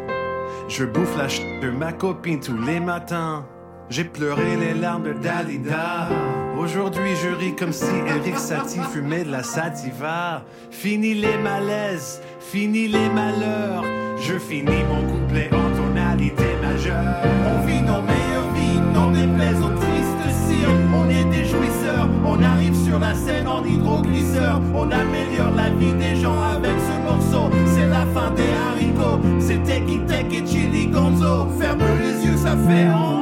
[0.69, 3.43] Je bouffe la ch de ma copine tous les matins.
[3.89, 6.09] J'ai pleuré les larmes de Dalida.
[6.59, 10.43] Aujourd'hui, je ris comme si Eric Satie fumait de la sativa.
[10.69, 13.83] Fini les malaises, fini les malheurs.
[14.21, 17.15] Je finis mon couplet en tonalité majeure.
[17.47, 20.69] On vit nos meilleures vies, n'en déplaise aux tristes cires.
[20.93, 24.61] On est des jouisseurs, on arrive sur la scène en hydroglisseur.
[24.75, 27.49] On améliore la vie des gens avec ce morceau.
[28.13, 29.19] Fin des haricots,
[29.65, 31.47] Teki Tek et Chili Gonzo.
[31.59, 33.18] Ferme les yeux, ça fait envie.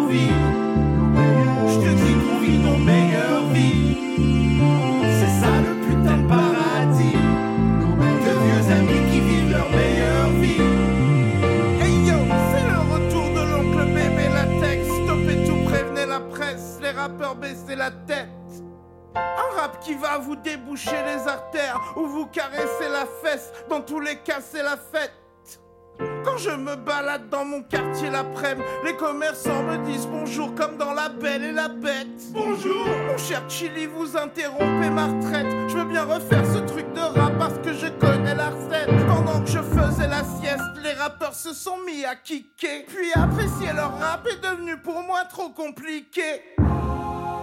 [19.87, 23.53] Qui va vous déboucher les artères ou vous caresser la fesse.
[23.69, 25.13] Dans tous les cas, c'est la fête.
[26.25, 30.93] Quand je me balade dans mon quartier l'après-midi, les commerçants me disent bonjour comme dans
[30.93, 32.33] La Belle et la Bête.
[32.33, 35.47] Bonjour, mon cher Chili, vous interrompez ma retraite.
[35.69, 38.89] Je veux bien refaire ce truc de rap parce que je connais la recette.
[39.07, 42.85] Pendant que je faisais la sieste, les rappeurs se sont mis à kicker.
[42.87, 46.43] Puis apprécier leur rap est devenu pour moi trop compliqué.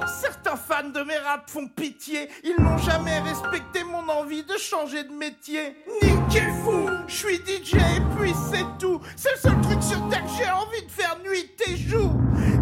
[0.06, 5.04] Certains fans de mes raps font pitié, ils n'ont jamais respecté mon envie de changer
[5.04, 5.76] de métier.
[6.02, 9.00] Niquez fou, je suis DJ et puis c'est tout.
[9.16, 12.12] C'est le seul truc sur terre que j'ai envie de faire nuit et jour.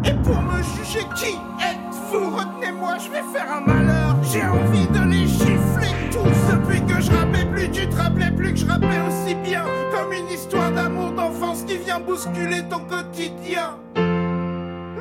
[0.05, 2.37] Et pour me juger, qui êtes-vous?
[2.37, 4.17] Retenez-moi, je vais faire un malheur.
[4.31, 6.53] J'ai envie de les gifler tous.
[6.53, 9.65] Depuis que je rappais plus, tu te rappelais plus que je rappais aussi bien.
[9.93, 13.79] Comme une histoire d'amour d'enfance qui vient bousculer ton quotidien.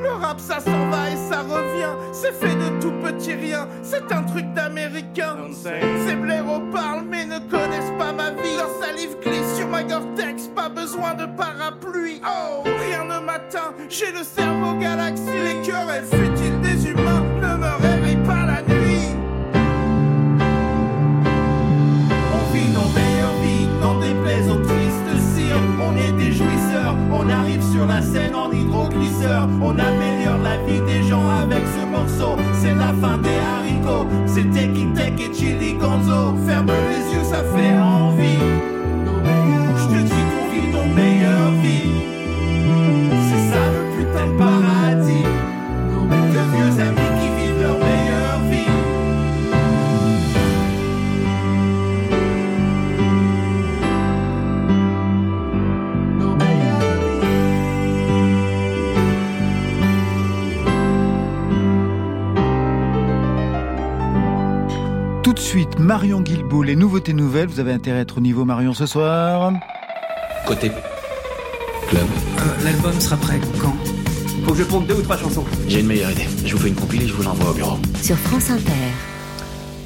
[0.02, 4.10] Le rap ça s'en va et ça revient, c'est fait de tout petit rien, c'est
[4.12, 5.36] un truc d'américain.
[5.52, 8.56] Ces blaireaux parlent mais ne connaissent pas ma vie.
[8.56, 12.20] Leur salive glisse sur ma Gore-Tex, pas besoin de parapluie.
[12.24, 16.61] Oh, rien ne m'atteint, j'ai le cerveau galaxie, les querelles futiles
[27.24, 29.48] on arrive sur la scène en hydroglisseur.
[29.60, 32.36] On améliore la vie des gens avec ce morceau.
[32.60, 36.36] C'est la fin des haricots, c'est Teki Tek et Chili Gonzo.
[36.46, 38.38] Ferme les yeux, ça fait envie.
[66.02, 67.46] Marion Guilbault, les nouveautés nouvelles.
[67.46, 69.52] Vous avez intérêt à être au niveau, Marion, ce soir
[70.48, 70.68] Côté
[71.88, 72.02] club.
[72.02, 73.76] Euh, L'album sera prêt quand
[74.44, 75.44] Faut que je pompe deux ou trois chansons.
[75.68, 76.26] J'ai une meilleure idée.
[76.44, 77.78] Je vous fais une compilée, je vous l'envoie au bureau.
[78.02, 78.72] Sur France Inter.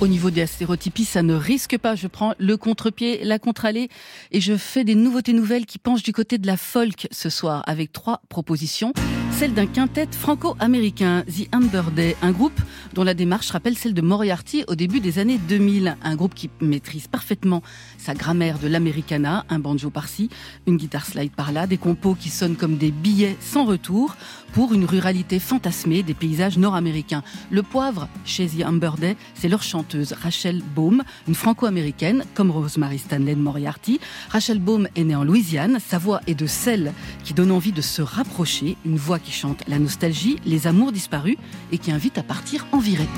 [0.00, 1.94] Au niveau des stéréotypies, ça ne risque pas.
[1.96, 3.90] Je prends le contre-pied, la contre-allée
[4.32, 7.62] et je fais des nouveautés nouvelles qui penchent du côté de la folk ce soir
[7.66, 8.94] avec trois propositions.
[9.38, 12.58] Celle d'un quintet franco-américain, The Amber Day, un groupe
[12.94, 15.98] dont la démarche rappelle celle de Moriarty au début des années 2000.
[16.02, 17.62] Un groupe qui maîtrise parfaitement
[17.98, 20.30] sa grammaire de l'americana, un banjo par-ci,
[20.66, 24.16] une guitare slide par-là, des compos qui sonnent comme des billets sans retour
[24.54, 27.22] pour une ruralité fantasmée des paysages nord-américains.
[27.50, 32.98] Le poivre, chez The Amber Day, c'est leur chanteuse Rachel Baum, une franco-américaine, comme Rosemary
[32.98, 34.00] Stanley de Moriarty.
[34.30, 35.76] Rachel Baum est née en Louisiane.
[35.86, 39.62] Sa voix est de celle qui donne envie de se rapprocher, une voix qui chante
[39.68, 41.36] la nostalgie, les amours disparus
[41.72, 43.08] et qui invite à partir en virée.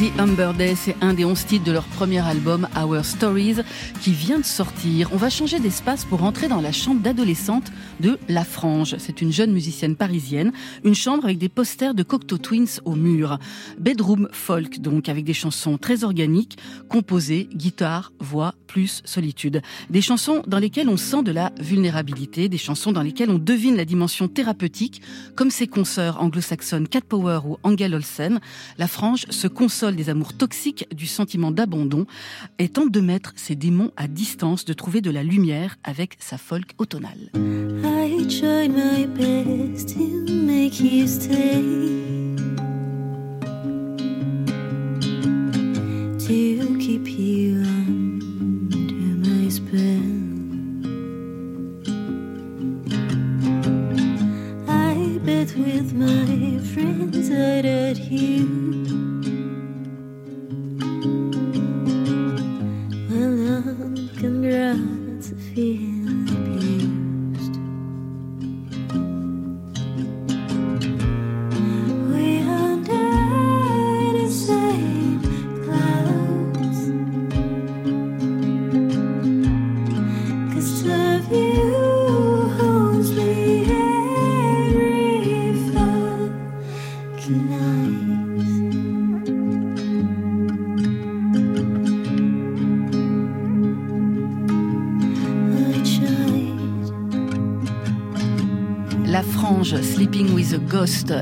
[0.00, 3.56] The Amber Day, c'est un des 11 titres de leur premier album Our Stories
[4.00, 5.10] qui vient de sortir.
[5.12, 8.96] On va changer d'espace pour entrer dans la chambre d'adolescente de La Frange.
[8.96, 10.52] C'est une jeune musicienne parisienne,
[10.84, 13.38] une chambre avec des posters de Cocteau Twins au mur.
[13.78, 16.56] Bedroom folk donc avec des chansons très organiques,
[16.88, 19.60] composées, guitare, voix, plus solitude.
[19.90, 23.76] Des chansons dans lesquelles on sent de la vulnérabilité, des chansons dans lesquelles on devine
[23.76, 25.02] la dimension thérapeutique,
[25.34, 28.40] comme ses consoeurs anglo-saxonnes Cat Power ou Angel Olsen.
[28.78, 32.06] La frange se console des amours toxiques, du sentiment d'abandon,
[32.58, 36.38] et tente de mettre ses démons à distance, de trouver de la lumière avec sa
[36.38, 37.30] folk automnale.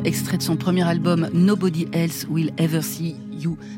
[0.05, 3.17] Extrait de son premier album Nobody Else Will Ever See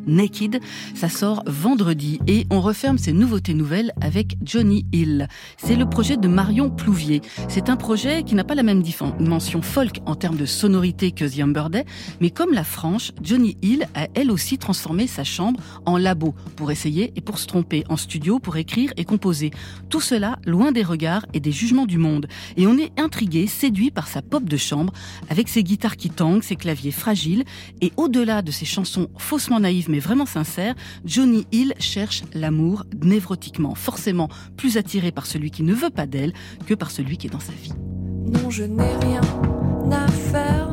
[0.06, 0.60] Naked.
[0.94, 5.28] Ça sort vendredi et on referme ces nouveautés nouvelles avec Johnny Hill.
[5.56, 7.22] C'est le projet de Marion Plouvier.
[7.48, 11.24] C'est un projet qui n'a pas la même dimension folk en termes de sonorité que
[11.24, 11.84] The Amber Day,
[12.20, 16.70] mais comme la Franche, Johnny Hill a elle aussi transformé sa chambre en labo pour
[16.70, 19.50] essayer et pour se tromper, en studio pour écrire et composer.
[19.88, 22.26] Tout cela loin des regards et des jugements du monde.
[22.56, 24.92] Et on est intrigué, séduit par sa pop de chambre,
[25.28, 27.44] avec ses guitares qui tangent, ses claviers fragiles,
[27.80, 30.74] et au-delà de ses chansons faussement naïves mais vraiment sincères,
[31.04, 36.32] Johnny Hill cherche l'amour névrotiquement, forcément plus attiré par celui qui ne veut pas d'elle
[36.66, 37.72] que par celui qui est dans sa vie.
[38.26, 39.20] Non, je n'ai rien
[39.90, 40.70] à faire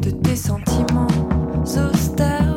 [0.00, 1.08] de tes sentiments
[1.64, 2.47] austères.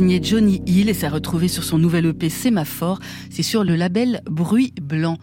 [0.00, 3.00] Signé Johnny Hill et c'est retrouvé sur son nouvel EP Sémaphore.
[3.28, 5.18] C'est sur le label Bruit Blanc.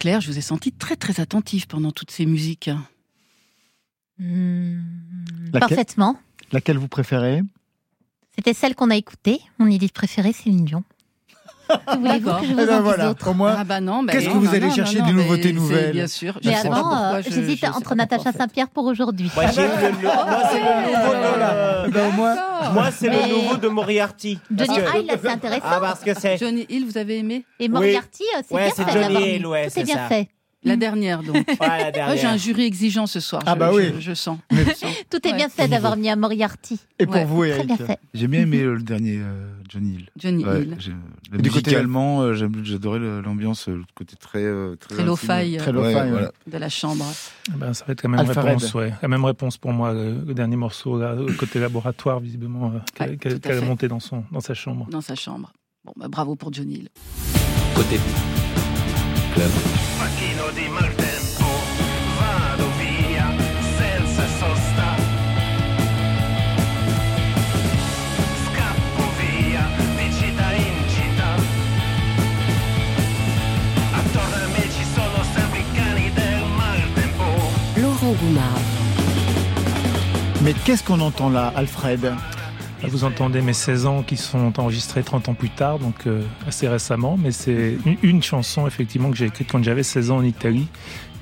[0.00, 2.70] Claire, je vous ai senti très très attentive pendant toutes ces musiques.
[4.18, 4.80] Hmm,
[5.52, 6.18] Laquelle Parfaitement.
[6.50, 7.42] Laquelle vous préférez?
[8.34, 9.38] C'était celle qu'on a écoutée.
[9.60, 10.82] Mon idée préférée, Céline Dion.
[12.02, 12.40] D'accord.
[12.40, 14.12] que je vous Eh ben en dise voilà, d'autre au moins, Ah bah non, bah
[14.12, 16.38] qu'est-ce que vous non, allez non, chercher des nouveautés nouvelles Bien sûr.
[16.44, 18.32] Mais sais avant, euh, j'hésite entre Natacha.
[18.32, 19.30] Saint-Pierre pour aujourd'hui.
[19.34, 19.86] Moi, c'est le nouveau
[21.86, 22.10] de, Ben,
[22.72, 24.38] moi, c'est le nouveau de Moriarty.
[24.54, 25.64] Johnny Hill, là, c'est intéressant.
[25.64, 26.38] Ah, parce que c'est.
[26.38, 28.92] Johnny Hill, vous avez aimé Et Moriarty, c'est Ouais, bien c'est fait.
[28.92, 30.28] Johnny d'avoir Hill, ouais, Tout c'est est bien fait.
[30.62, 31.36] La dernière donc.
[31.36, 33.40] Ouais, la Moi, j'ai un jury exigeant ce soir.
[33.46, 33.92] Ah je, bah oui.
[33.96, 34.36] Je, je sens.
[35.10, 35.36] Tout est Ouais.
[35.36, 36.78] bien fait d'avoir mis un Moriarty.
[36.98, 37.24] Et pour Ouais.
[37.24, 37.98] vous, Très Eric bien fait.
[38.12, 40.08] J'ai bien aimé le dernier euh, Johnny Hill.
[40.16, 40.76] Johnny Ouais, Hill.
[40.80, 45.04] j'ai- Et du côté- musicalement, euh, j'adorais l'ambiance, euh, le côté très euh, très, euh,
[45.82, 46.10] ouais.
[46.10, 46.32] voilà.
[46.46, 47.04] de la chambre.
[47.48, 48.92] Eh Ben, ça va être la même réponse, ouais.
[49.00, 52.78] La même réponse pour moi, le, le dernier morceau, là, le côté laboratoire, visiblement, euh,
[52.94, 54.86] qu'elle qu'elle a monté dans, son, dans sa chambre.
[54.90, 55.52] dans sa chambre.
[55.84, 56.88] Bon, bah, bravo pour Johnny Hill.
[57.74, 57.98] Côté
[59.34, 59.50] club.
[78.10, 78.58] Laurent Goumard.
[80.42, 82.12] Mais qu'est-ce qu'on entend là, Alfred?
[82.82, 86.66] Vous entendez mes 16 ans qui sont enregistrés 30 ans plus tard, donc euh, assez
[86.66, 90.66] récemment, mais c'est une, chanson effectivement que j'ai écrite quand j'avais 16 ans en Italie,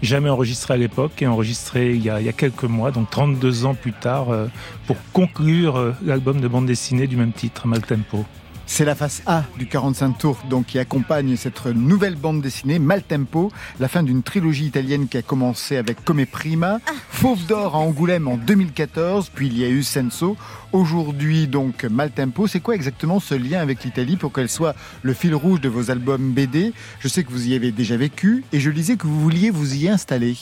[0.03, 3.11] jamais enregistrée à l'époque et enregistrée il y, a, il y a quelques mois, donc
[3.11, 4.47] 32 ans plus tard, euh,
[4.86, 8.24] pour conclure euh, l'album de bande dessinée du même titre, Maltempo.
[8.71, 13.51] C'est la face A du 45 tours donc qui accompagne cette nouvelle bande dessinée Maltempo,
[13.81, 16.79] la fin d'une trilogie italienne qui a commencé avec Come Prima,
[17.11, 20.37] Fauve d'or à Angoulême en 2014, puis il y a eu Senso.
[20.73, 25.35] Aujourd'hui donc Maltempo, c'est quoi exactement ce lien avec l'Italie pour qu'elle soit le fil
[25.35, 28.71] rouge de vos albums BD Je sais que vous y avez déjà vécu et je
[28.71, 30.37] lisais que vous vouliez vous y installer.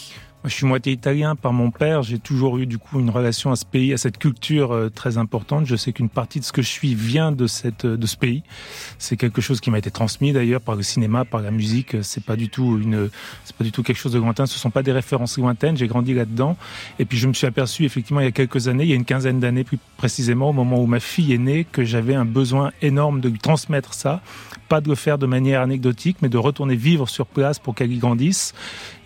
[0.47, 2.05] Je suis moitié italien par mon père.
[2.05, 5.18] J'ai toujours eu du coup une relation à ce pays, à cette culture euh, très
[5.18, 5.66] importante.
[5.66, 8.44] Je sais qu'une partie de ce que je suis vient de cette de ce pays.
[8.99, 11.97] C'est quelque chose qui m'a été transmis d'ailleurs par le cinéma, par la musique.
[12.03, 13.11] C'est pas du tout une,
[13.44, 14.47] c'est pas du tout quelque chose de lointain.
[14.47, 15.76] Ce sont pas des références lointaines.
[15.76, 16.57] J'ai grandi là-dedans.
[17.01, 18.97] Et puis je me suis aperçu effectivement il y a quelques années, il y a
[18.97, 22.24] une quinzaine d'années plus précisément, au moment où ma fille est née, que j'avais un
[22.24, 24.22] besoin énorme de transmettre ça.
[24.68, 27.92] Pas de le faire de manière anecdotique, mais de retourner vivre sur place pour qu'elle
[27.92, 28.53] y grandisse.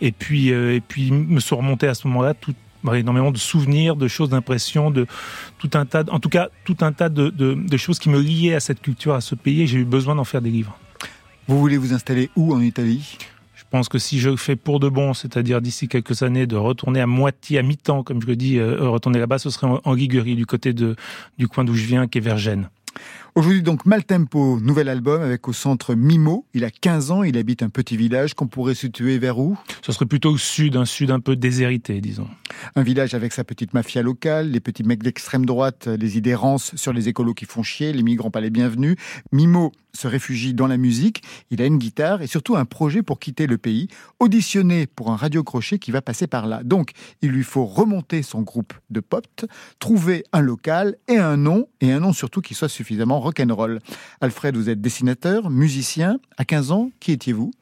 [0.01, 2.55] Et puis, euh, et puis me sont remontés à ce moment-là tout
[2.95, 5.07] énormément de souvenirs, de choses, d'impressions, de
[5.59, 8.09] tout un tas, de- en tout cas tout un tas de, de- de choses qui
[8.09, 9.67] me liaient à cette culture, à ce pays.
[9.67, 10.79] J'ai eu besoin d'en faire des livres.
[11.47, 13.19] Vous voulez vous installer où en Italie?
[13.55, 17.01] Je pense que si je fais pour de bon, c'est-à-dire d'ici quelques années, de retourner
[17.01, 19.93] à moitié, à mi-temps, comme je le dis, euh, retourner là-bas, ce serait en, en
[19.93, 20.97] Ligurie, du côté de,
[21.39, 22.69] du coin d'où je viens, qui est vers Gênes.
[23.37, 26.47] Aujourd'hui donc Maltempo, nouvel album avec au centre Mimo.
[26.53, 29.57] Il a 15 ans, il habite un petit village qu'on pourrait situer vers où?
[29.83, 32.27] Ce serait plutôt au sud, un sud un peu déshérité, disons.
[32.75, 36.75] Un village avec sa petite mafia locale, les petits mecs d'extrême droite, les idées rances
[36.75, 38.97] sur les écolos qui font chier, les migrants pas les bienvenus.
[39.31, 43.19] Mimo se réfugie dans la musique, il a une guitare et surtout un projet pour
[43.19, 46.63] quitter le pays, auditionné pour un radio-crochet qui va passer par là.
[46.63, 49.27] Donc, il lui faut remonter son groupe de pop,
[49.79, 53.79] trouver un local et un nom, et un nom surtout qui soit suffisamment rock'n'roll.
[54.21, 56.19] Alfred, vous êtes dessinateur, musicien.
[56.37, 57.53] À 15 ans, qui étiez-vous?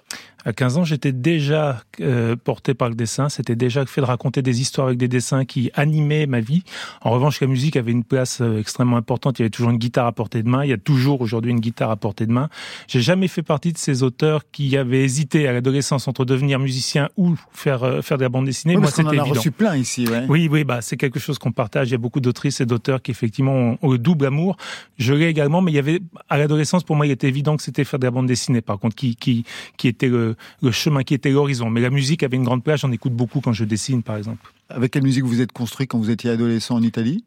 [0.44, 3.28] À 15 ans, j'étais déjà euh, porté par le dessin.
[3.28, 6.62] C'était déjà le fait de raconter des histoires avec des dessins qui animaient ma vie.
[7.02, 9.38] En revanche, la musique avait une place euh, extrêmement importante.
[9.38, 10.64] Il y avait toujours une guitare à portée de main.
[10.64, 12.48] Il y a toujours aujourd'hui une guitare à portée de main.
[12.86, 17.10] J'ai jamais fait partie de ces auteurs qui avaient hésité à l'adolescence entre devenir musicien
[17.16, 18.74] ou faire euh, faire de la bande dessinée.
[18.74, 19.34] Oui, Moi, parce c'était a évident.
[19.34, 20.24] reçu plein ici, ouais.
[20.28, 21.88] Oui, oui, bah c'est quelque chose qu'on partage.
[21.88, 24.56] Il y a beaucoup d'autrices et d'auteurs qui effectivement ont, ont le double amour.
[24.98, 27.62] Je l'ai également, mais il y avait à l'adolescence pour moi, il était évident que
[27.64, 28.60] c'était faire de la bande dessinée.
[28.60, 29.44] Par contre, qui qui
[29.76, 31.70] qui était le, le chemin, qui était l'horizon.
[31.70, 32.80] Mais la musique avait une grande place.
[32.80, 34.52] J'en écoute beaucoup quand je dessine, par exemple.
[34.68, 37.24] Avec quelle musique vous êtes construit quand vous étiez adolescent en Italie?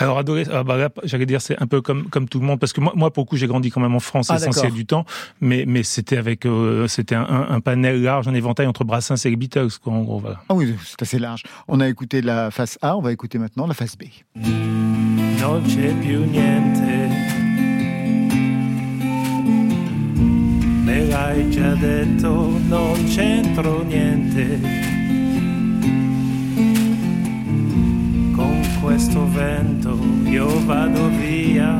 [0.00, 2.72] Alors, adolescent, ah bah j'allais dire, c'est un peu comme comme tout le monde, parce
[2.72, 4.76] que moi, moi pour le coup, j'ai grandi quand même en France Ah, essentiel d'accord.
[4.76, 5.04] du temps,
[5.40, 9.36] mais mais c'était avec, euh, c'était un panel large, un éventail entre Brassens et les
[9.36, 10.40] Beatles, quoi, en gros, voilà.
[10.48, 11.42] Ah oui, c'est assez large.
[11.66, 14.04] On a écouté la face A, on va écouter maintenant la face B.
[15.40, 15.60] Non
[21.38, 24.58] l'hai già detto, non c'entro niente.
[28.34, 31.76] Con questo vento io vado via.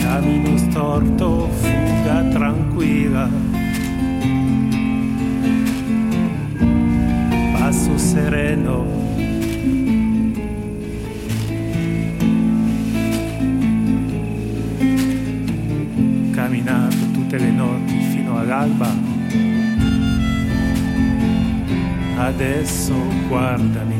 [0.00, 3.59] Cammino storto, fuga tranquilla.
[22.60, 22.92] Adesso
[23.30, 23.94] guardami.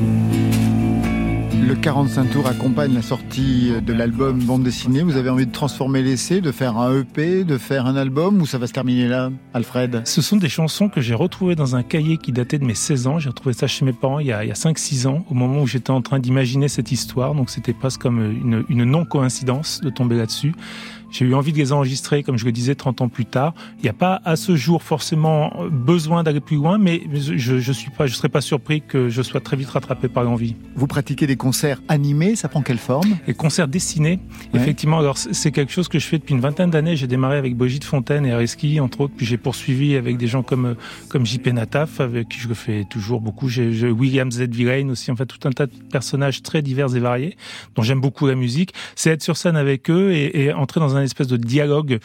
[1.67, 5.03] Le 45 tours accompagne la sortie de l'album bande dessinée.
[5.03, 8.45] Vous avez envie de transformer l'essai, de faire un EP, de faire un album ou
[8.45, 10.03] ça va se terminer là, Alfred?
[10.05, 13.07] Ce sont des chansons que j'ai retrouvées dans un cahier qui datait de mes 16
[13.07, 13.19] ans.
[13.19, 15.35] J'ai retrouvé ça chez mes parents il y a, il y a 5-6 ans, au
[15.35, 17.35] moment où j'étais en train d'imaginer cette histoire.
[17.35, 20.53] Donc c'était presque comme une, une non-coïncidence de tomber là-dessus.
[21.11, 23.55] J'ai eu envie de les enregistrer, comme je le disais, 30 ans plus tard.
[23.79, 27.73] Il n'y a pas à ce jour forcément besoin d'aller plus loin, mais je ne
[27.75, 30.57] suis pas, je serais pas surpris que je sois très vite rattrapé par l'envie.
[30.77, 33.17] Vous pratiquez des concerts animés, ça prend quelle forme?
[33.27, 34.19] Les concerts dessinés,
[34.53, 34.61] Ouais.
[34.61, 36.97] effectivement, alors c'est quelque chose que je fais depuis une vingtaine d'années.
[36.97, 40.43] J'ai démarré avec Brigitte Fontaine et Ariski, entre autres, puis j'ai poursuivi avec des gens
[40.43, 40.77] comme
[41.09, 43.49] comme JP Nataf, avec qui je le fais toujours beaucoup.
[43.49, 44.49] J'ai j'ai William Z.
[44.51, 47.37] Villain aussi, en fait, tout un tas de personnages très divers et variés,
[47.75, 48.73] dont j'aime beaucoup la musique.
[48.97, 51.99] C'est être sur scène avec eux et, et entrer dans un espèce de dialogue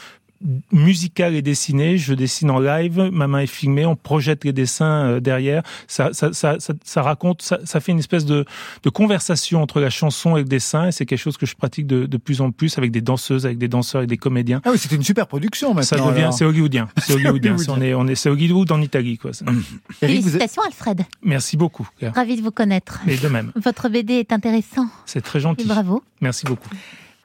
[0.72, 1.98] musical et dessiné.
[1.98, 5.64] Je dessine en live, ma main est filmée, on projette les dessins euh, derrière.
[5.88, 8.46] Ça, ça, ça, ça, ça raconte, ça, ça fait une espèce de,
[8.84, 10.88] de conversation entre la chanson et le dessin.
[10.88, 13.46] Et c'est quelque chose que je pratique de, de plus en plus avec des danseuses,
[13.46, 14.62] avec des danseurs et des comédiens.
[14.66, 15.84] Ah oui, c'est une super production maintenant.
[15.84, 16.89] Ça devient, c'est hollywoodien.
[16.98, 17.54] C'est hollywoodien.
[17.56, 17.74] hollywoodien.
[17.76, 19.32] on est, on est, c'est Hollywood en Italie, quoi.
[20.00, 21.88] Félicitations Alfred, Merci beaucoup.
[22.14, 23.00] Ravi de vous connaître.
[23.08, 23.52] Et de même.
[23.56, 25.66] Votre BD est intéressant C'est très et gentil.
[25.66, 26.04] bravo.
[26.22, 26.70] Merci beaucoup.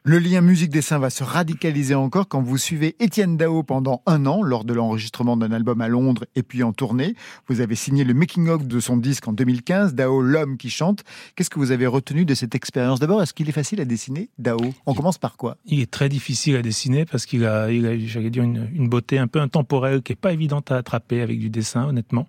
[0.02, 4.42] Le lien musique-dessin va se radicaliser encore quand vous suivez Étienne Dao pendant un an
[4.42, 7.14] lors de l'enregistrement d'un album à Londres et puis en tournée.
[7.48, 11.04] Vous avez signé le making-of de son disque en 2015, Dao, l'homme qui chante.
[11.36, 12.98] Qu'est-ce que vous avez retenu de cette expérience?
[12.98, 14.56] D'abord, est-ce qu'il est facile à dessiner, Dao?
[14.86, 15.58] On commence par quoi?
[15.66, 18.88] Il est très difficile à dessiner parce qu'il a, il a j'allais dire, une, une
[18.88, 22.26] beauté un peu intemporelle qui est pas évidente à attraper avec du dessin, honnêtement.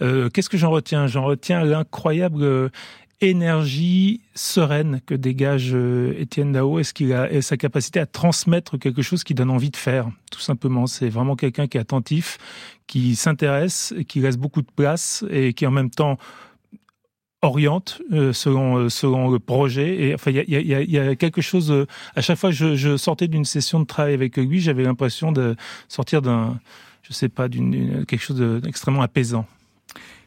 [0.00, 1.06] Euh, Qu'est-ce que j'en retiens?
[1.06, 2.68] J'en retiens l'incroyable euh,
[3.22, 6.78] énergie sereine que dégage euh, Étienne Dao.
[6.78, 9.76] Et, ce qu'il a, et sa capacité à transmettre quelque chose qui donne envie de
[9.76, 10.86] faire, tout simplement?
[10.86, 12.38] C'est vraiment quelqu'un qui est attentif,
[12.86, 16.18] qui s'intéresse, qui laisse beaucoup de place et qui en même temps
[17.42, 20.02] oriente euh, selon euh, selon le projet.
[20.02, 23.80] Et enfin il y a, quelque chose à chaque fois que je, sortais d'une session
[23.80, 25.56] de travail avec lui j'avais l'impression de
[25.88, 26.60] sortir d'un
[27.02, 29.46] je sais pas d'une quelque chose de- d'extrêmement apaisant.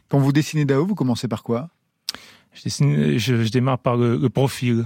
[0.10, 1.70] Quand vous dessinez Dao, vous commencez par quoi?
[2.56, 4.86] Je, démarre par le, profil.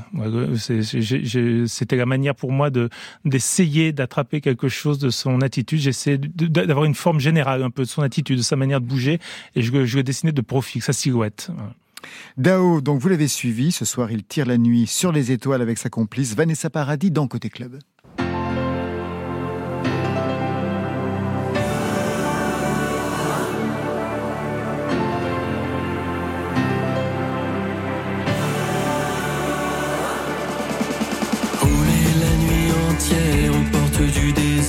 [1.68, 2.90] C'était la manière pour moi de
[3.26, 5.80] d'essayer d'attraper quelque chose de son attitude.
[6.36, 9.20] De- d'avoir une forme générale un peu de son attitude, de sa manière de bouger,
[9.56, 11.52] et je, je le dessinais de profil, sa silhouette.
[12.38, 13.72] Dao, donc vous l'avez suivi.
[13.72, 17.28] Ce soir, il tire la nuit sur les étoiles avec sa complice Vanessa Paradis dans
[17.28, 17.80] Côté Club.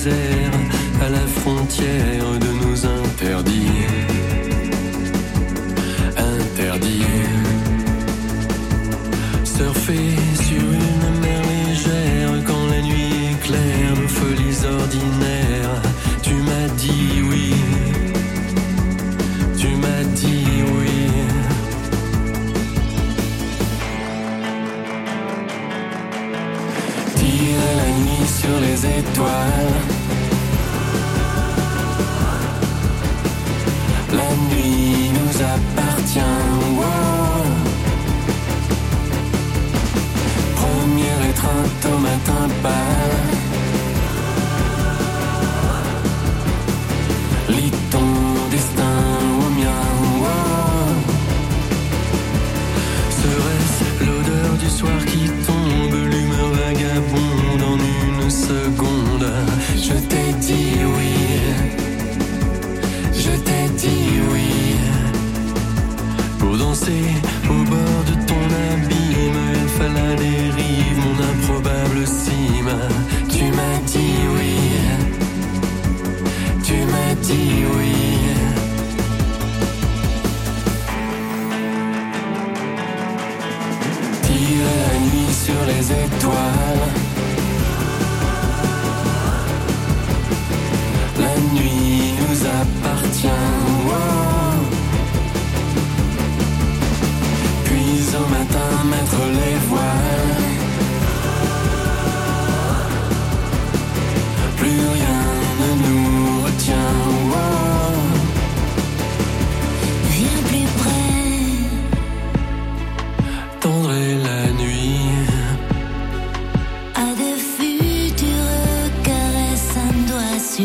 [0.07, 2.50] À la frontière de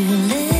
[0.05, 0.56] doigt sur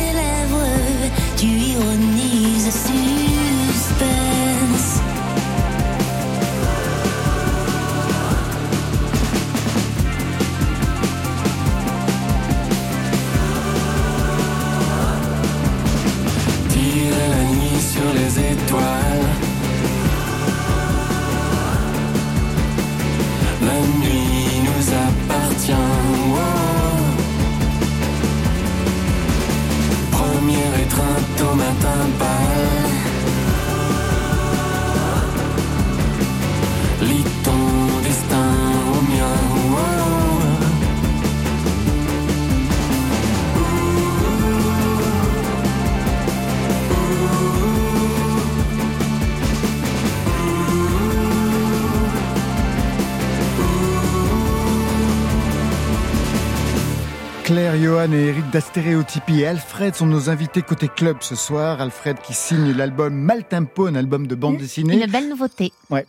[58.13, 61.81] Et Eric d'Astéréotypie et Alfred sont nos invités côté club ce soir.
[61.81, 65.03] Alfred qui signe l'album Maltempo, un album de bande dessinée.
[65.03, 65.73] Une belle nouveauté.
[65.89, 66.05] Ouais.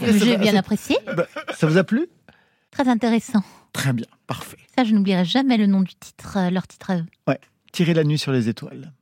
[0.00, 0.96] J'ai bien apprécié.
[1.14, 2.08] Bah, ça vous a plu?
[2.70, 3.42] Très intéressant.
[3.74, 4.56] Très bien, parfait.
[4.74, 7.06] Ça, je n'oublierai jamais le nom du titre, euh, leur titre à eux.
[7.26, 7.38] Ouais.
[7.72, 8.92] Tirer la nuit sur les étoiles.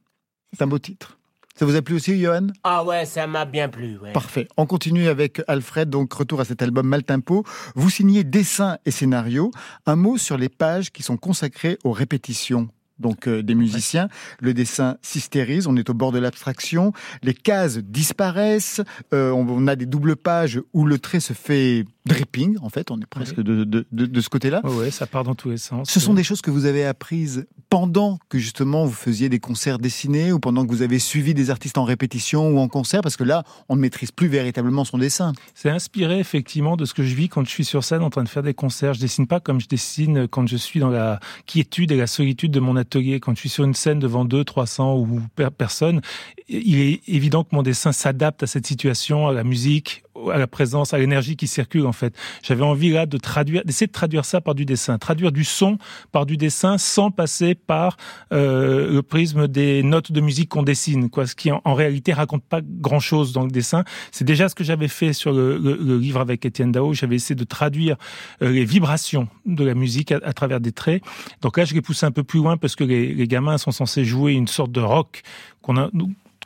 [0.53, 1.16] C'est un beau titre.
[1.59, 2.49] Ça vous a plu aussi, Johan?
[2.65, 3.99] Ah ouais, ça m'a bien plu.
[3.99, 4.13] Ouais.
[4.13, 4.47] Parfait.
[4.59, 7.45] On continue avec Alfred, donc retour à cet album Maltempo.
[7.75, 9.51] Vous signez dessin et scénario.
[9.87, 12.69] Un mot sur les pages qui sont consacrées aux répétitions.
[12.99, 14.09] Donc euh, des musiciens,
[14.41, 18.81] le dessin s'hystérise, on est au bord de l'abstraction, les cases disparaissent,
[19.13, 22.91] euh, on, on a des doubles pages où le trait se fait dripping, en fait,
[22.91, 24.63] on est presque de, de, de, de ce côté-là.
[24.65, 25.91] Ouais, ouais, ça part dans tous les sens.
[25.91, 29.79] Ce sont des choses que vous avez apprises pendant que justement vous faisiez des concerts
[29.79, 33.17] dessinés ou pendant que vous avez suivi des artistes en répétition ou en concert, parce
[33.17, 35.33] que là, on ne maîtrise plus véritablement son dessin.
[35.55, 38.25] C'est inspiré effectivement de ce que je vis quand je suis sur scène en train
[38.25, 38.95] de faire des concerts.
[38.95, 42.53] Je dessine pas comme je dessine quand je suis dans la quiétude et la solitude
[42.53, 43.21] de mon atelier.
[43.21, 46.01] Quand je suis sur une scène devant 200, 300 ou per- personnes,
[46.49, 50.47] il est évident que mon dessin s'adapte à cette situation, à la musique, à la
[50.47, 52.15] présence, à l'énergie qui circule en fait.
[52.43, 55.79] J'avais envie là de traduire, d'essayer de traduire ça par du dessin, traduire du son
[56.13, 57.97] par du dessin sans passer par
[58.33, 61.27] euh, le prisme des notes de musique qu'on dessine, quoi.
[61.27, 63.85] Ce qui en, en réalité raconte pas grand chose dans le dessin.
[64.13, 66.95] C'est déjà ce que j'avais fait sur le, le- le livre avec Étienne Dao.
[66.95, 67.97] J'avais essayé de traduire
[68.43, 71.03] euh, les vibrations de la musique à, à travers des traits.
[71.43, 73.73] Donc là, je l'ai poussé un peu plus loin parce que les, les gamins sont
[73.73, 75.23] censés jouer une sorte de rock
[75.63, 75.91] qu'on a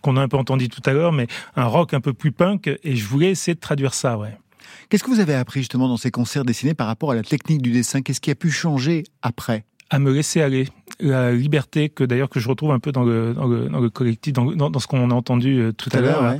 [0.02, 2.68] qu'on a un peu entendu tout à l'heure, mais un rock un peu plus punk,
[2.82, 4.34] et je voulais essayer de traduire ça, ouais.
[4.88, 7.60] Qu'est-ce que vous avez appris justement dans ces concerts dessinés par rapport à la technique
[7.60, 8.00] du dessin?
[8.00, 9.64] Qu'est-ce qui a pu changer après?
[9.90, 10.68] À me laisser aller,
[11.00, 13.90] la liberté que d'ailleurs que je retrouve un peu dans le dans le, dans le
[13.90, 16.22] collectif, dans, dans, ce qu'on a entendu euh, tout, Tout à l'heure.
[16.22, 16.36] là.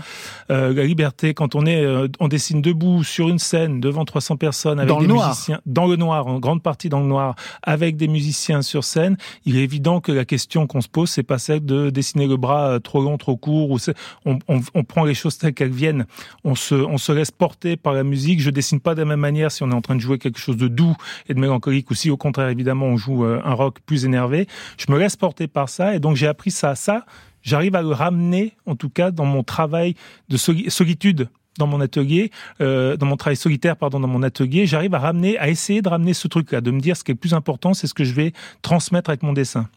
[0.50, 4.36] Euh, la liberté quand on est, euh, on dessine debout sur une scène devant 300
[4.36, 7.96] personnes avec Dans des musiciens dans le noir, en grande partie dans le noir, avec
[7.96, 9.16] des musiciens sur scène.
[9.44, 12.36] Il est évident que la question qu'on se pose, c'est pas celle de dessiner le
[12.36, 13.70] bras euh, trop long, trop court.
[13.70, 13.78] Ou
[14.24, 16.06] on, on, on prend les choses telles qu'elles viennent.
[16.44, 18.40] On se, on se laisse porter par la musique.
[18.40, 20.38] Je dessine pas de la même manière si on est en train de jouer quelque
[20.38, 20.96] chose de doux
[21.28, 24.46] et de mélancolique, ou si au contraire évidemment on joue un rock plus énervé.
[24.78, 26.74] Je me laisse porter par ça, et donc j'ai appris ça.
[26.74, 27.07] Ça,
[27.42, 29.94] j'arrive à le ramener, en tout cas, dans mon travail
[30.28, 31.28] de soli- solitude
[31.59, 32.30] dans mon atelier,
[32.61, 35.88] euh, dans mon travail solitaire, pardon, dans mon atelier, j'arrive à ramener, à essayer de
[35.88, 38.05] ramener ce truc-là, de me dire ce qui est le plus important, c'est ce que
[38.05, 38.32] je vais
[38.62, 39.68] transmettre avec mon dessin.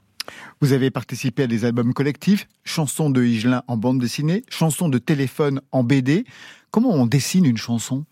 [0.61, 4.97] Vous avez participé à des albums collectifs, chansons de Higelin en bande dessinée, chansons de
[4.97, 6.25] téléphone en BD.
[6.71, 8.05] Comment on dessine une chanson?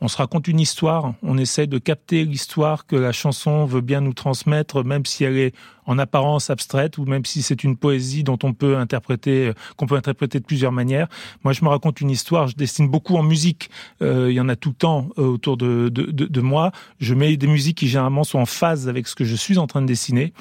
[0.00, 4.00] On se raconte une histoire, on essaie de capter l'histoire que la chanson veut bien
[4.00, 5.54] nous transmettre, même si elle est
[5.88, 9.96] en apparence abstraite ou même si c'est une poésie dont on peut interpréter, qu'on peut
[9.96, 11.08] interpréter de plusieurs manières.
[11.42, 12.46] Moi, je me raconte une histoire.
[12.46, 13.70] Je dessine beaucoup en musique.
[14.02, 16.72] Euh, il y en a tout le temps euh, autour de, de, moi.
[17.00, 19.66] Je mets des musiques qui généralement sont en phase avec ce que je suis en
[19.66, 20.32] train de dessiner.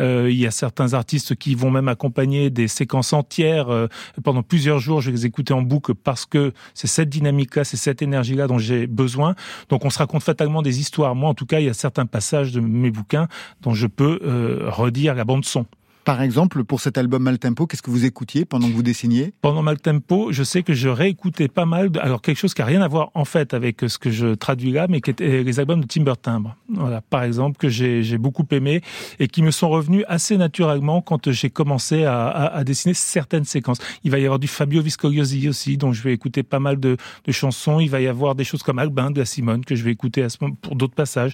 [0.00, 3.86] Euh, il y a certains artistes qui vont même accompagner des séquences entières euh,
[4.24, 5.00] pendant plusieurs jours.
[5.00, 8.58] Je vais les écouter en boucle parce que c'est cette dynamique-là, c'est cette énergie-là dont
[8.58, 9.34] j'ai besoin.
[9.68, 11.14] Donc, on se raconte fatalement des histoires.
[11.14, 13.28] Moi, en tout cas, il y a certains passages de mes bouquins
[13.62, 15.66] dont je peux euh, redire la bande son.
[16.06, 19.34] Par exemple, pour cet album Maltempo, qu'est-ce que vous écoutiez pendant que vous dessiniez?
[19.42, 22.80] Pendant Maltempo, je sais que je réécoutais pas mal, alors quelque chose qui a rien
[22.80, 25.80] à voir en fait avec ce que je traduis là, mais qui était les albums
[25.80, 26.54] de Timber Timbre.
[26.68, 28.82] Voilà, par exemple, que j'ai beaucoup aimé
[29.18, 33.44] et qui me sont revenus assez naturellement quand j'ai commencé à, à, à, dessiner certaines
[33.44, 33.78] séquences.
[34.04, 36.96] Il va y avoir du Fabio Viscogliosi aussi, dont je vais écouter pas mal de,
[37.24, 37.80] de chansons.
[37.80, 40.22] Il va y avoir des choses comme Albin de la Simone que je vais écouter
[40.22, 41.32] à ce moment, pour d'autres passages.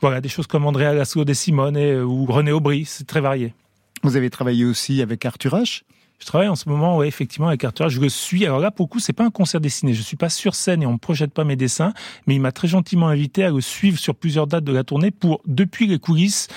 [0.00, 3.54] Voilà, des choses comme Andrea Lasso de Simone et, ou René Aubry, c'est très varié.
[4.02, 5.82] Vous avez travaillé aussi avec Arthur H
[6.18, 7.88] je travaille en ce moment, ouais, effectivement, avec Arthur.
[7.88, 8.44] Je suis.
[8.44, 9.94] Alors là, pour le coup, c'est pas un concert dessiné.
[9.94, 11.92] Je suis pas sur scène et on ne projette pas mes dessins,
[12.26, 15.12] mais il m'a très gentiment invité à le suivre sur plusieurs dates de la tournée
[15.12, 16.48] pour, depuis les coulisses,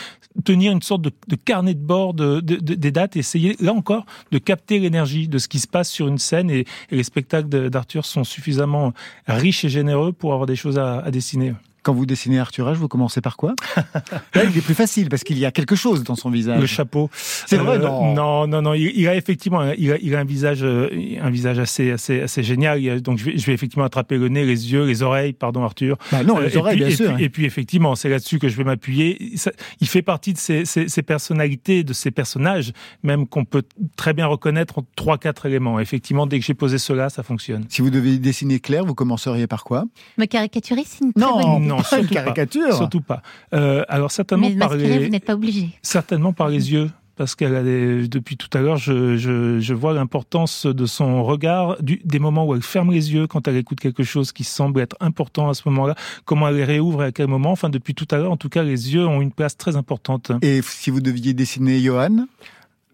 [0.44, 4.06] tenir une sorte de, carnet de bord de, de, des dates et essayer, là encore,
[4.32, 6.50] de capter l'énergie de ce qui se passe sur une scène.
[6.50, 8.94] Et, les spectacles d'Arthur sont suffisamment
[9.28, 11.54] riches et généreux pour avoir des choses à dessiner.
[11.84, 13.56] Quand vous dessinez Arthur H, vous commencez par quoi
[14.36, 16.60] Là, il est plus facile parce qu'il y a quelque chose dans son visage.
[16.60, 17.10] Le chapeau.
[17.14, 18.74] C'est vrai, euh, non Non, non, non.
[18.74, 22.44] Il, il a effectivement, il a, il a, un visage, un visage assez, assez, assez
[22.44, 22.88] génial.
[22.88, 25.64] A, donc, je vais, je vais, effectivement attraper le nez, les yeux, les oreilles, pardon,
[25.64, 25.98] Arthur.
[26.12, 27.16] Bah non, les euh, oreilles, puis, bien et sûr.
[27.16, 29.36] Puis, et puis, effectivement, c'est là-dessus que je vais m'appuyer.
[29.80, 32.74] Il fait partie de ces, ces, ces, personnalités, de ces personnages,
[33.04, 33.64] même qu'on peut
[33.96, 35.80] très bien reconnaître en trois, quatre éléments.
[35.80, 37.66] Effectivement, dès que j'ai posé cela, ça fonctionne.
[37.70, 39.86] Si vous deviez dessiner clair, vous commenceriez par quoi?
[40.18, 41.71] Me caricaturer, c'est une non, très bonne idée.
[41.78, 42.70] Non, surtout caricature.
[42.70, 42.76] Pas.
[42.76, 43.22] Surtout pas.
[43.54, 45.00] Euh, alors certainement Mais par les...
[45.00, 45.70] vous n'êtes pas obligé.
[45.82, 46.90] Certainement par les yeux.
[47.18, 48.08] Parce qu'elle a des...
[48.08, 52.48] depuis tout à l'heure, je, je, je, vois l'importance de son regard, du, des moments
[52.48, 55.54] où elle ferme les yeux quand elle écoute quelque chose qui semble être important à
[55.54, 55.94] ce moment-là,
[56.26, 57.52] comment elle les réouvre et à quel moment.
[57.52, 60.32] Enfin, depuis tout à l'heure, en tout cas, les yeux ont une place très importante.
[60.42, 62.26] Et si vous deviez dessiner Johan?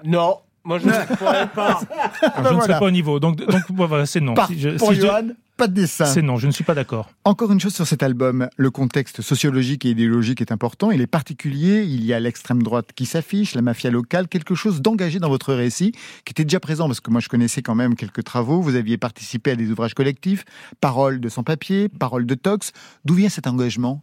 [0.03, 1.80] Non, moi je ne pourrais pas.
[2.22, 2.80] Alors, je ben ne voilà.
[2.80, 3.20] pas au niveau.
[3.20, 4.34] Donc, donc voilà, c'est non.
[4.34, 5.34] Par, si je, pour si Johan, je...
[5.55, 6.05] pas de dessin.
[6.05, 7.09] C'est non, je ne suis pas d'accord.
[7.24, 11.07] Encore une chose sur cet album, le contexte sociologique et idéologique est important, il est
[11.07, 15.30] particulier, il y a l'extrême droite qui s'affiche, la mafia locale, quelque chose d'engagé dans
[15.30, 15.93] votre récit,
[16.26, 18.97] qui était déjà présent, parce que moi je connaissais quand même quelques travaux, vous aviez
[18.97, 20.43] participé à des ouvrages collectifs,
[20.82, 22.74] Paroles de sans-papier, Paroles de tox,
[23.05, 24.01] d'où vient cet engagement?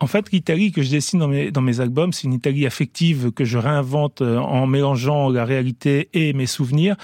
[0.00, 3.30] En fait, l'Italie que je dessine dans mes, dans mes albums, c'est une Italie affective
[3.32, 6.96] que je réinvente en mélangeant la réalité et mes souvenirs.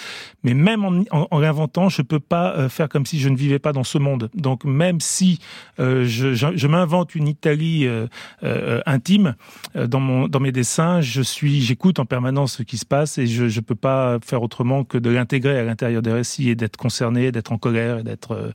[0.42, 3.58] Mais même en, en, en réinventant, je peux pas faire comme si je ne vivais
[3.58, 4.30] pas dans ce monde.
[4.34, 5.38] Donc, même si
[5.78, 8.06] euh, je, je, je m'invente une Italie euh,
[8.42, 9.34] euh, intime
[9.74, 13.26] dans, mon, dans mes dessins, je suis, j'écoute en permanence ce qui se passe et
[13.26, 16.76] je ne peux pas faire autrement que de l'intégrer à l'intérieur des récits et d'être
[16.76, 18.52] concerné, d'être en colère, d'être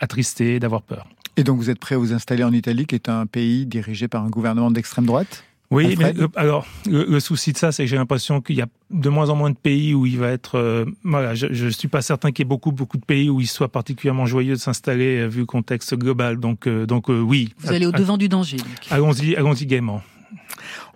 [0.00, 1.06] attristé, d'avoir peur.
[1.40, 4.08] Et donc vous êtes prêt à vous installer en Italie, qui est un pays dirigé
[4.08, 7.70] par un gouvernement d'extrême droite oui, Alfred mais le, alors le, le, souci de ça,
[7.70, 10.18] c'est que j'ai l'impression qu'il y a de moins en moins de pays où il
[10.18, 10.58] va être.
[10.58, 13.40] Euh, voilà, je, je suis pas certain qu'il y ait beaucoup beaucoup de pays où
[13.40, 16.40] il soit particulièrement joyeux de s'installer euh, vu le contexte global.
[16.40, 17.54] Donc euh, donc oui.
[17.58, 18.56] Vous allez au devant du danger.
[18.90, 20.02] Allons-y, allons-y gaiement.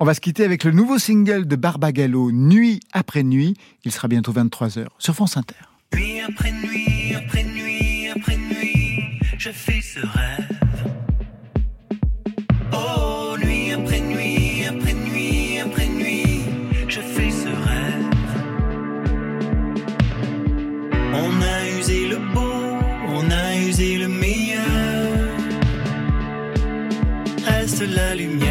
[0.00, 3.54] On va se quitter avec le nouveau single de Barbagallo, Nuit après nuit.
[3.84, 5.54] Il sera bientôt 23 h sur France Inter.
[5.94, 7.73] Nuit, après nuit, après nuit,
[9.44, 10.58] je fais ce rêve.
[12.72, 16.44] Oh, nuit après nuit, après nuit, après nuit,
[16.88, 18.32] je fais ce rêve.
[21.24, 22.56] On a usé le beau,
[23.18, 25.28] on a usé le meilleur.
[27.46, 28.43] Reste la lumière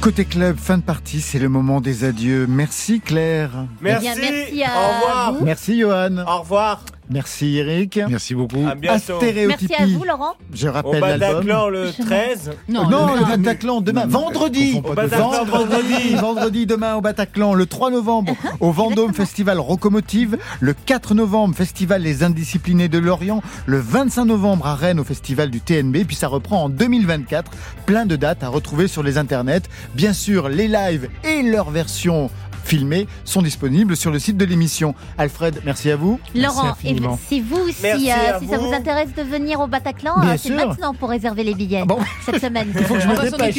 [0.00, 2.46] Côté club, fin de partie, c'est le moment des adieux.
[2.48, 3.50] Merci Claire.
[3.82, 4.08] Merci.
[4.16, 5.32] Eh bien, merci à Au revoir.
[5.34, 5.44] vous.
[5.44, 6.16] Merci Johan.
[6.26, 6.84] Au revoir.
[7.10, 8.00] Merci Eric.
[8.08, 8.64] Merci beaucoup.
[8.66, 9.18] À bientôt.
[9.20, 10.34] Merci à vous, Laurent.
[10.54, 11.18] Je Au rappelle l'album.
[11.44, 12.50] Bataclan le 13.
[12.68, 13.36] Non, Non, le.
[13.36, 16.14] Bataclan demain, vendredi, Au Bataclan vendredi, vendredi.
[16.14, 22.02] vendredi demain au Bataclan, le 3 novembre au Vendôme Festival Rocomotive, le 4 novembre Festival
[22.02, 26.28] Les Indisciplinés de Lorient, le 25 novembre à Rennes au Festival du TNB, puis ça
[26.28, 27.50] reprend en 2024.
[27.86, 29.62] Plein de dates à retrouver sur les internets.
[29.94, 32.30] Bien sûr, les lives et leur version
[32.64, 34.94] filmée sont disponibles sur le site de l'émission.
[35.18, 36.20] Alfred, merci à vous.
[36.34, 36.96] Laurent, et
[37.28, 38.72] si vous, si, Merci euh, ça vous.
[38.72, 42.40] intéresse de venir au Bataclan, euh, c'est maintenant pour réserver les billets Ah bon cette
[42.40, 42.72] semaine.
[42.78, 43.56] Il faut que je me dépêche.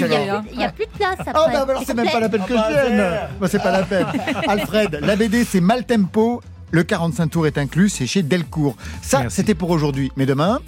[0.51, 1.33] Il n'y a plus de place après.
[1.35, 3.03] Ah bah alors c'est même pas la peine que je vienne.
[3.39, 4.07] Bah, c'est pas la peine.
[4.47, 6.41] Alfred, la BD c'est Maltempo.
[6.73, 8.77] Le 45 tours est inclus, c'est chez Delcourt.
[9.01, 10.09] Ça, c'était pour aujourd'hui.
[10.15, 10.59] Mais demain,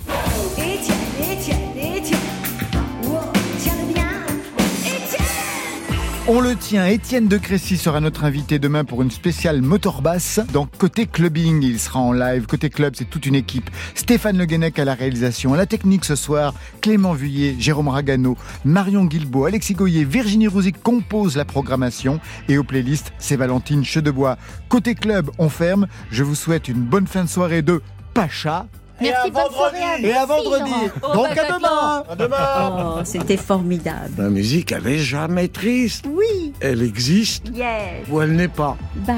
[6.36, 6.88] on le tient.
[6.88, 10.40] Étienne de Crécy sera notre invité demain pour une spéciale motorbasse.
[10.52, 12.48] Dans Côté Clubbing, il sera en live.
[12.48, 13.70] Côté Club, c'est toute une équipe.
[13.94, 15.54] Stéphane Le Guenec à la réalisation.
[15.54, 20.82] À la technique ce soir, Clément Vuillet, Jérôme Ragano, Marion Guilbeault, Alexis Goyer, Virginie Rouzic
[20.82, 22.20] composent la programmation.
[22.50, 24.38] Et aux playlists, c'est Valentine Chedebois.
[24.70, 25.86] Côté Club, on ferme.
[26.10, 27.84] Je vous souhaite une bonne fin de soirée de
[28.16, 28.68] Pacha.
[29.02, 29.56] Merci, à vendredi.
[29.56, 29.84] soirée.
[29.84, 30.06] à vous.
[30.06, 30.72] Et à vendredi.
[31.14, 32.04] Donc à demain.
[32.10, 32.96] À demain.
[32.98, 34.12] Oh, c'était formidable.
[34.18, 36.06] La musique, elle est jamais triste.
[36.08, 36.54] Oui.
[36.62, 38.08] Elle existe Yes.
[38.10, 38.78] ou elle n'est pas.
[38.96, 39.16] Bye,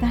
[0.00, 0.10] bye.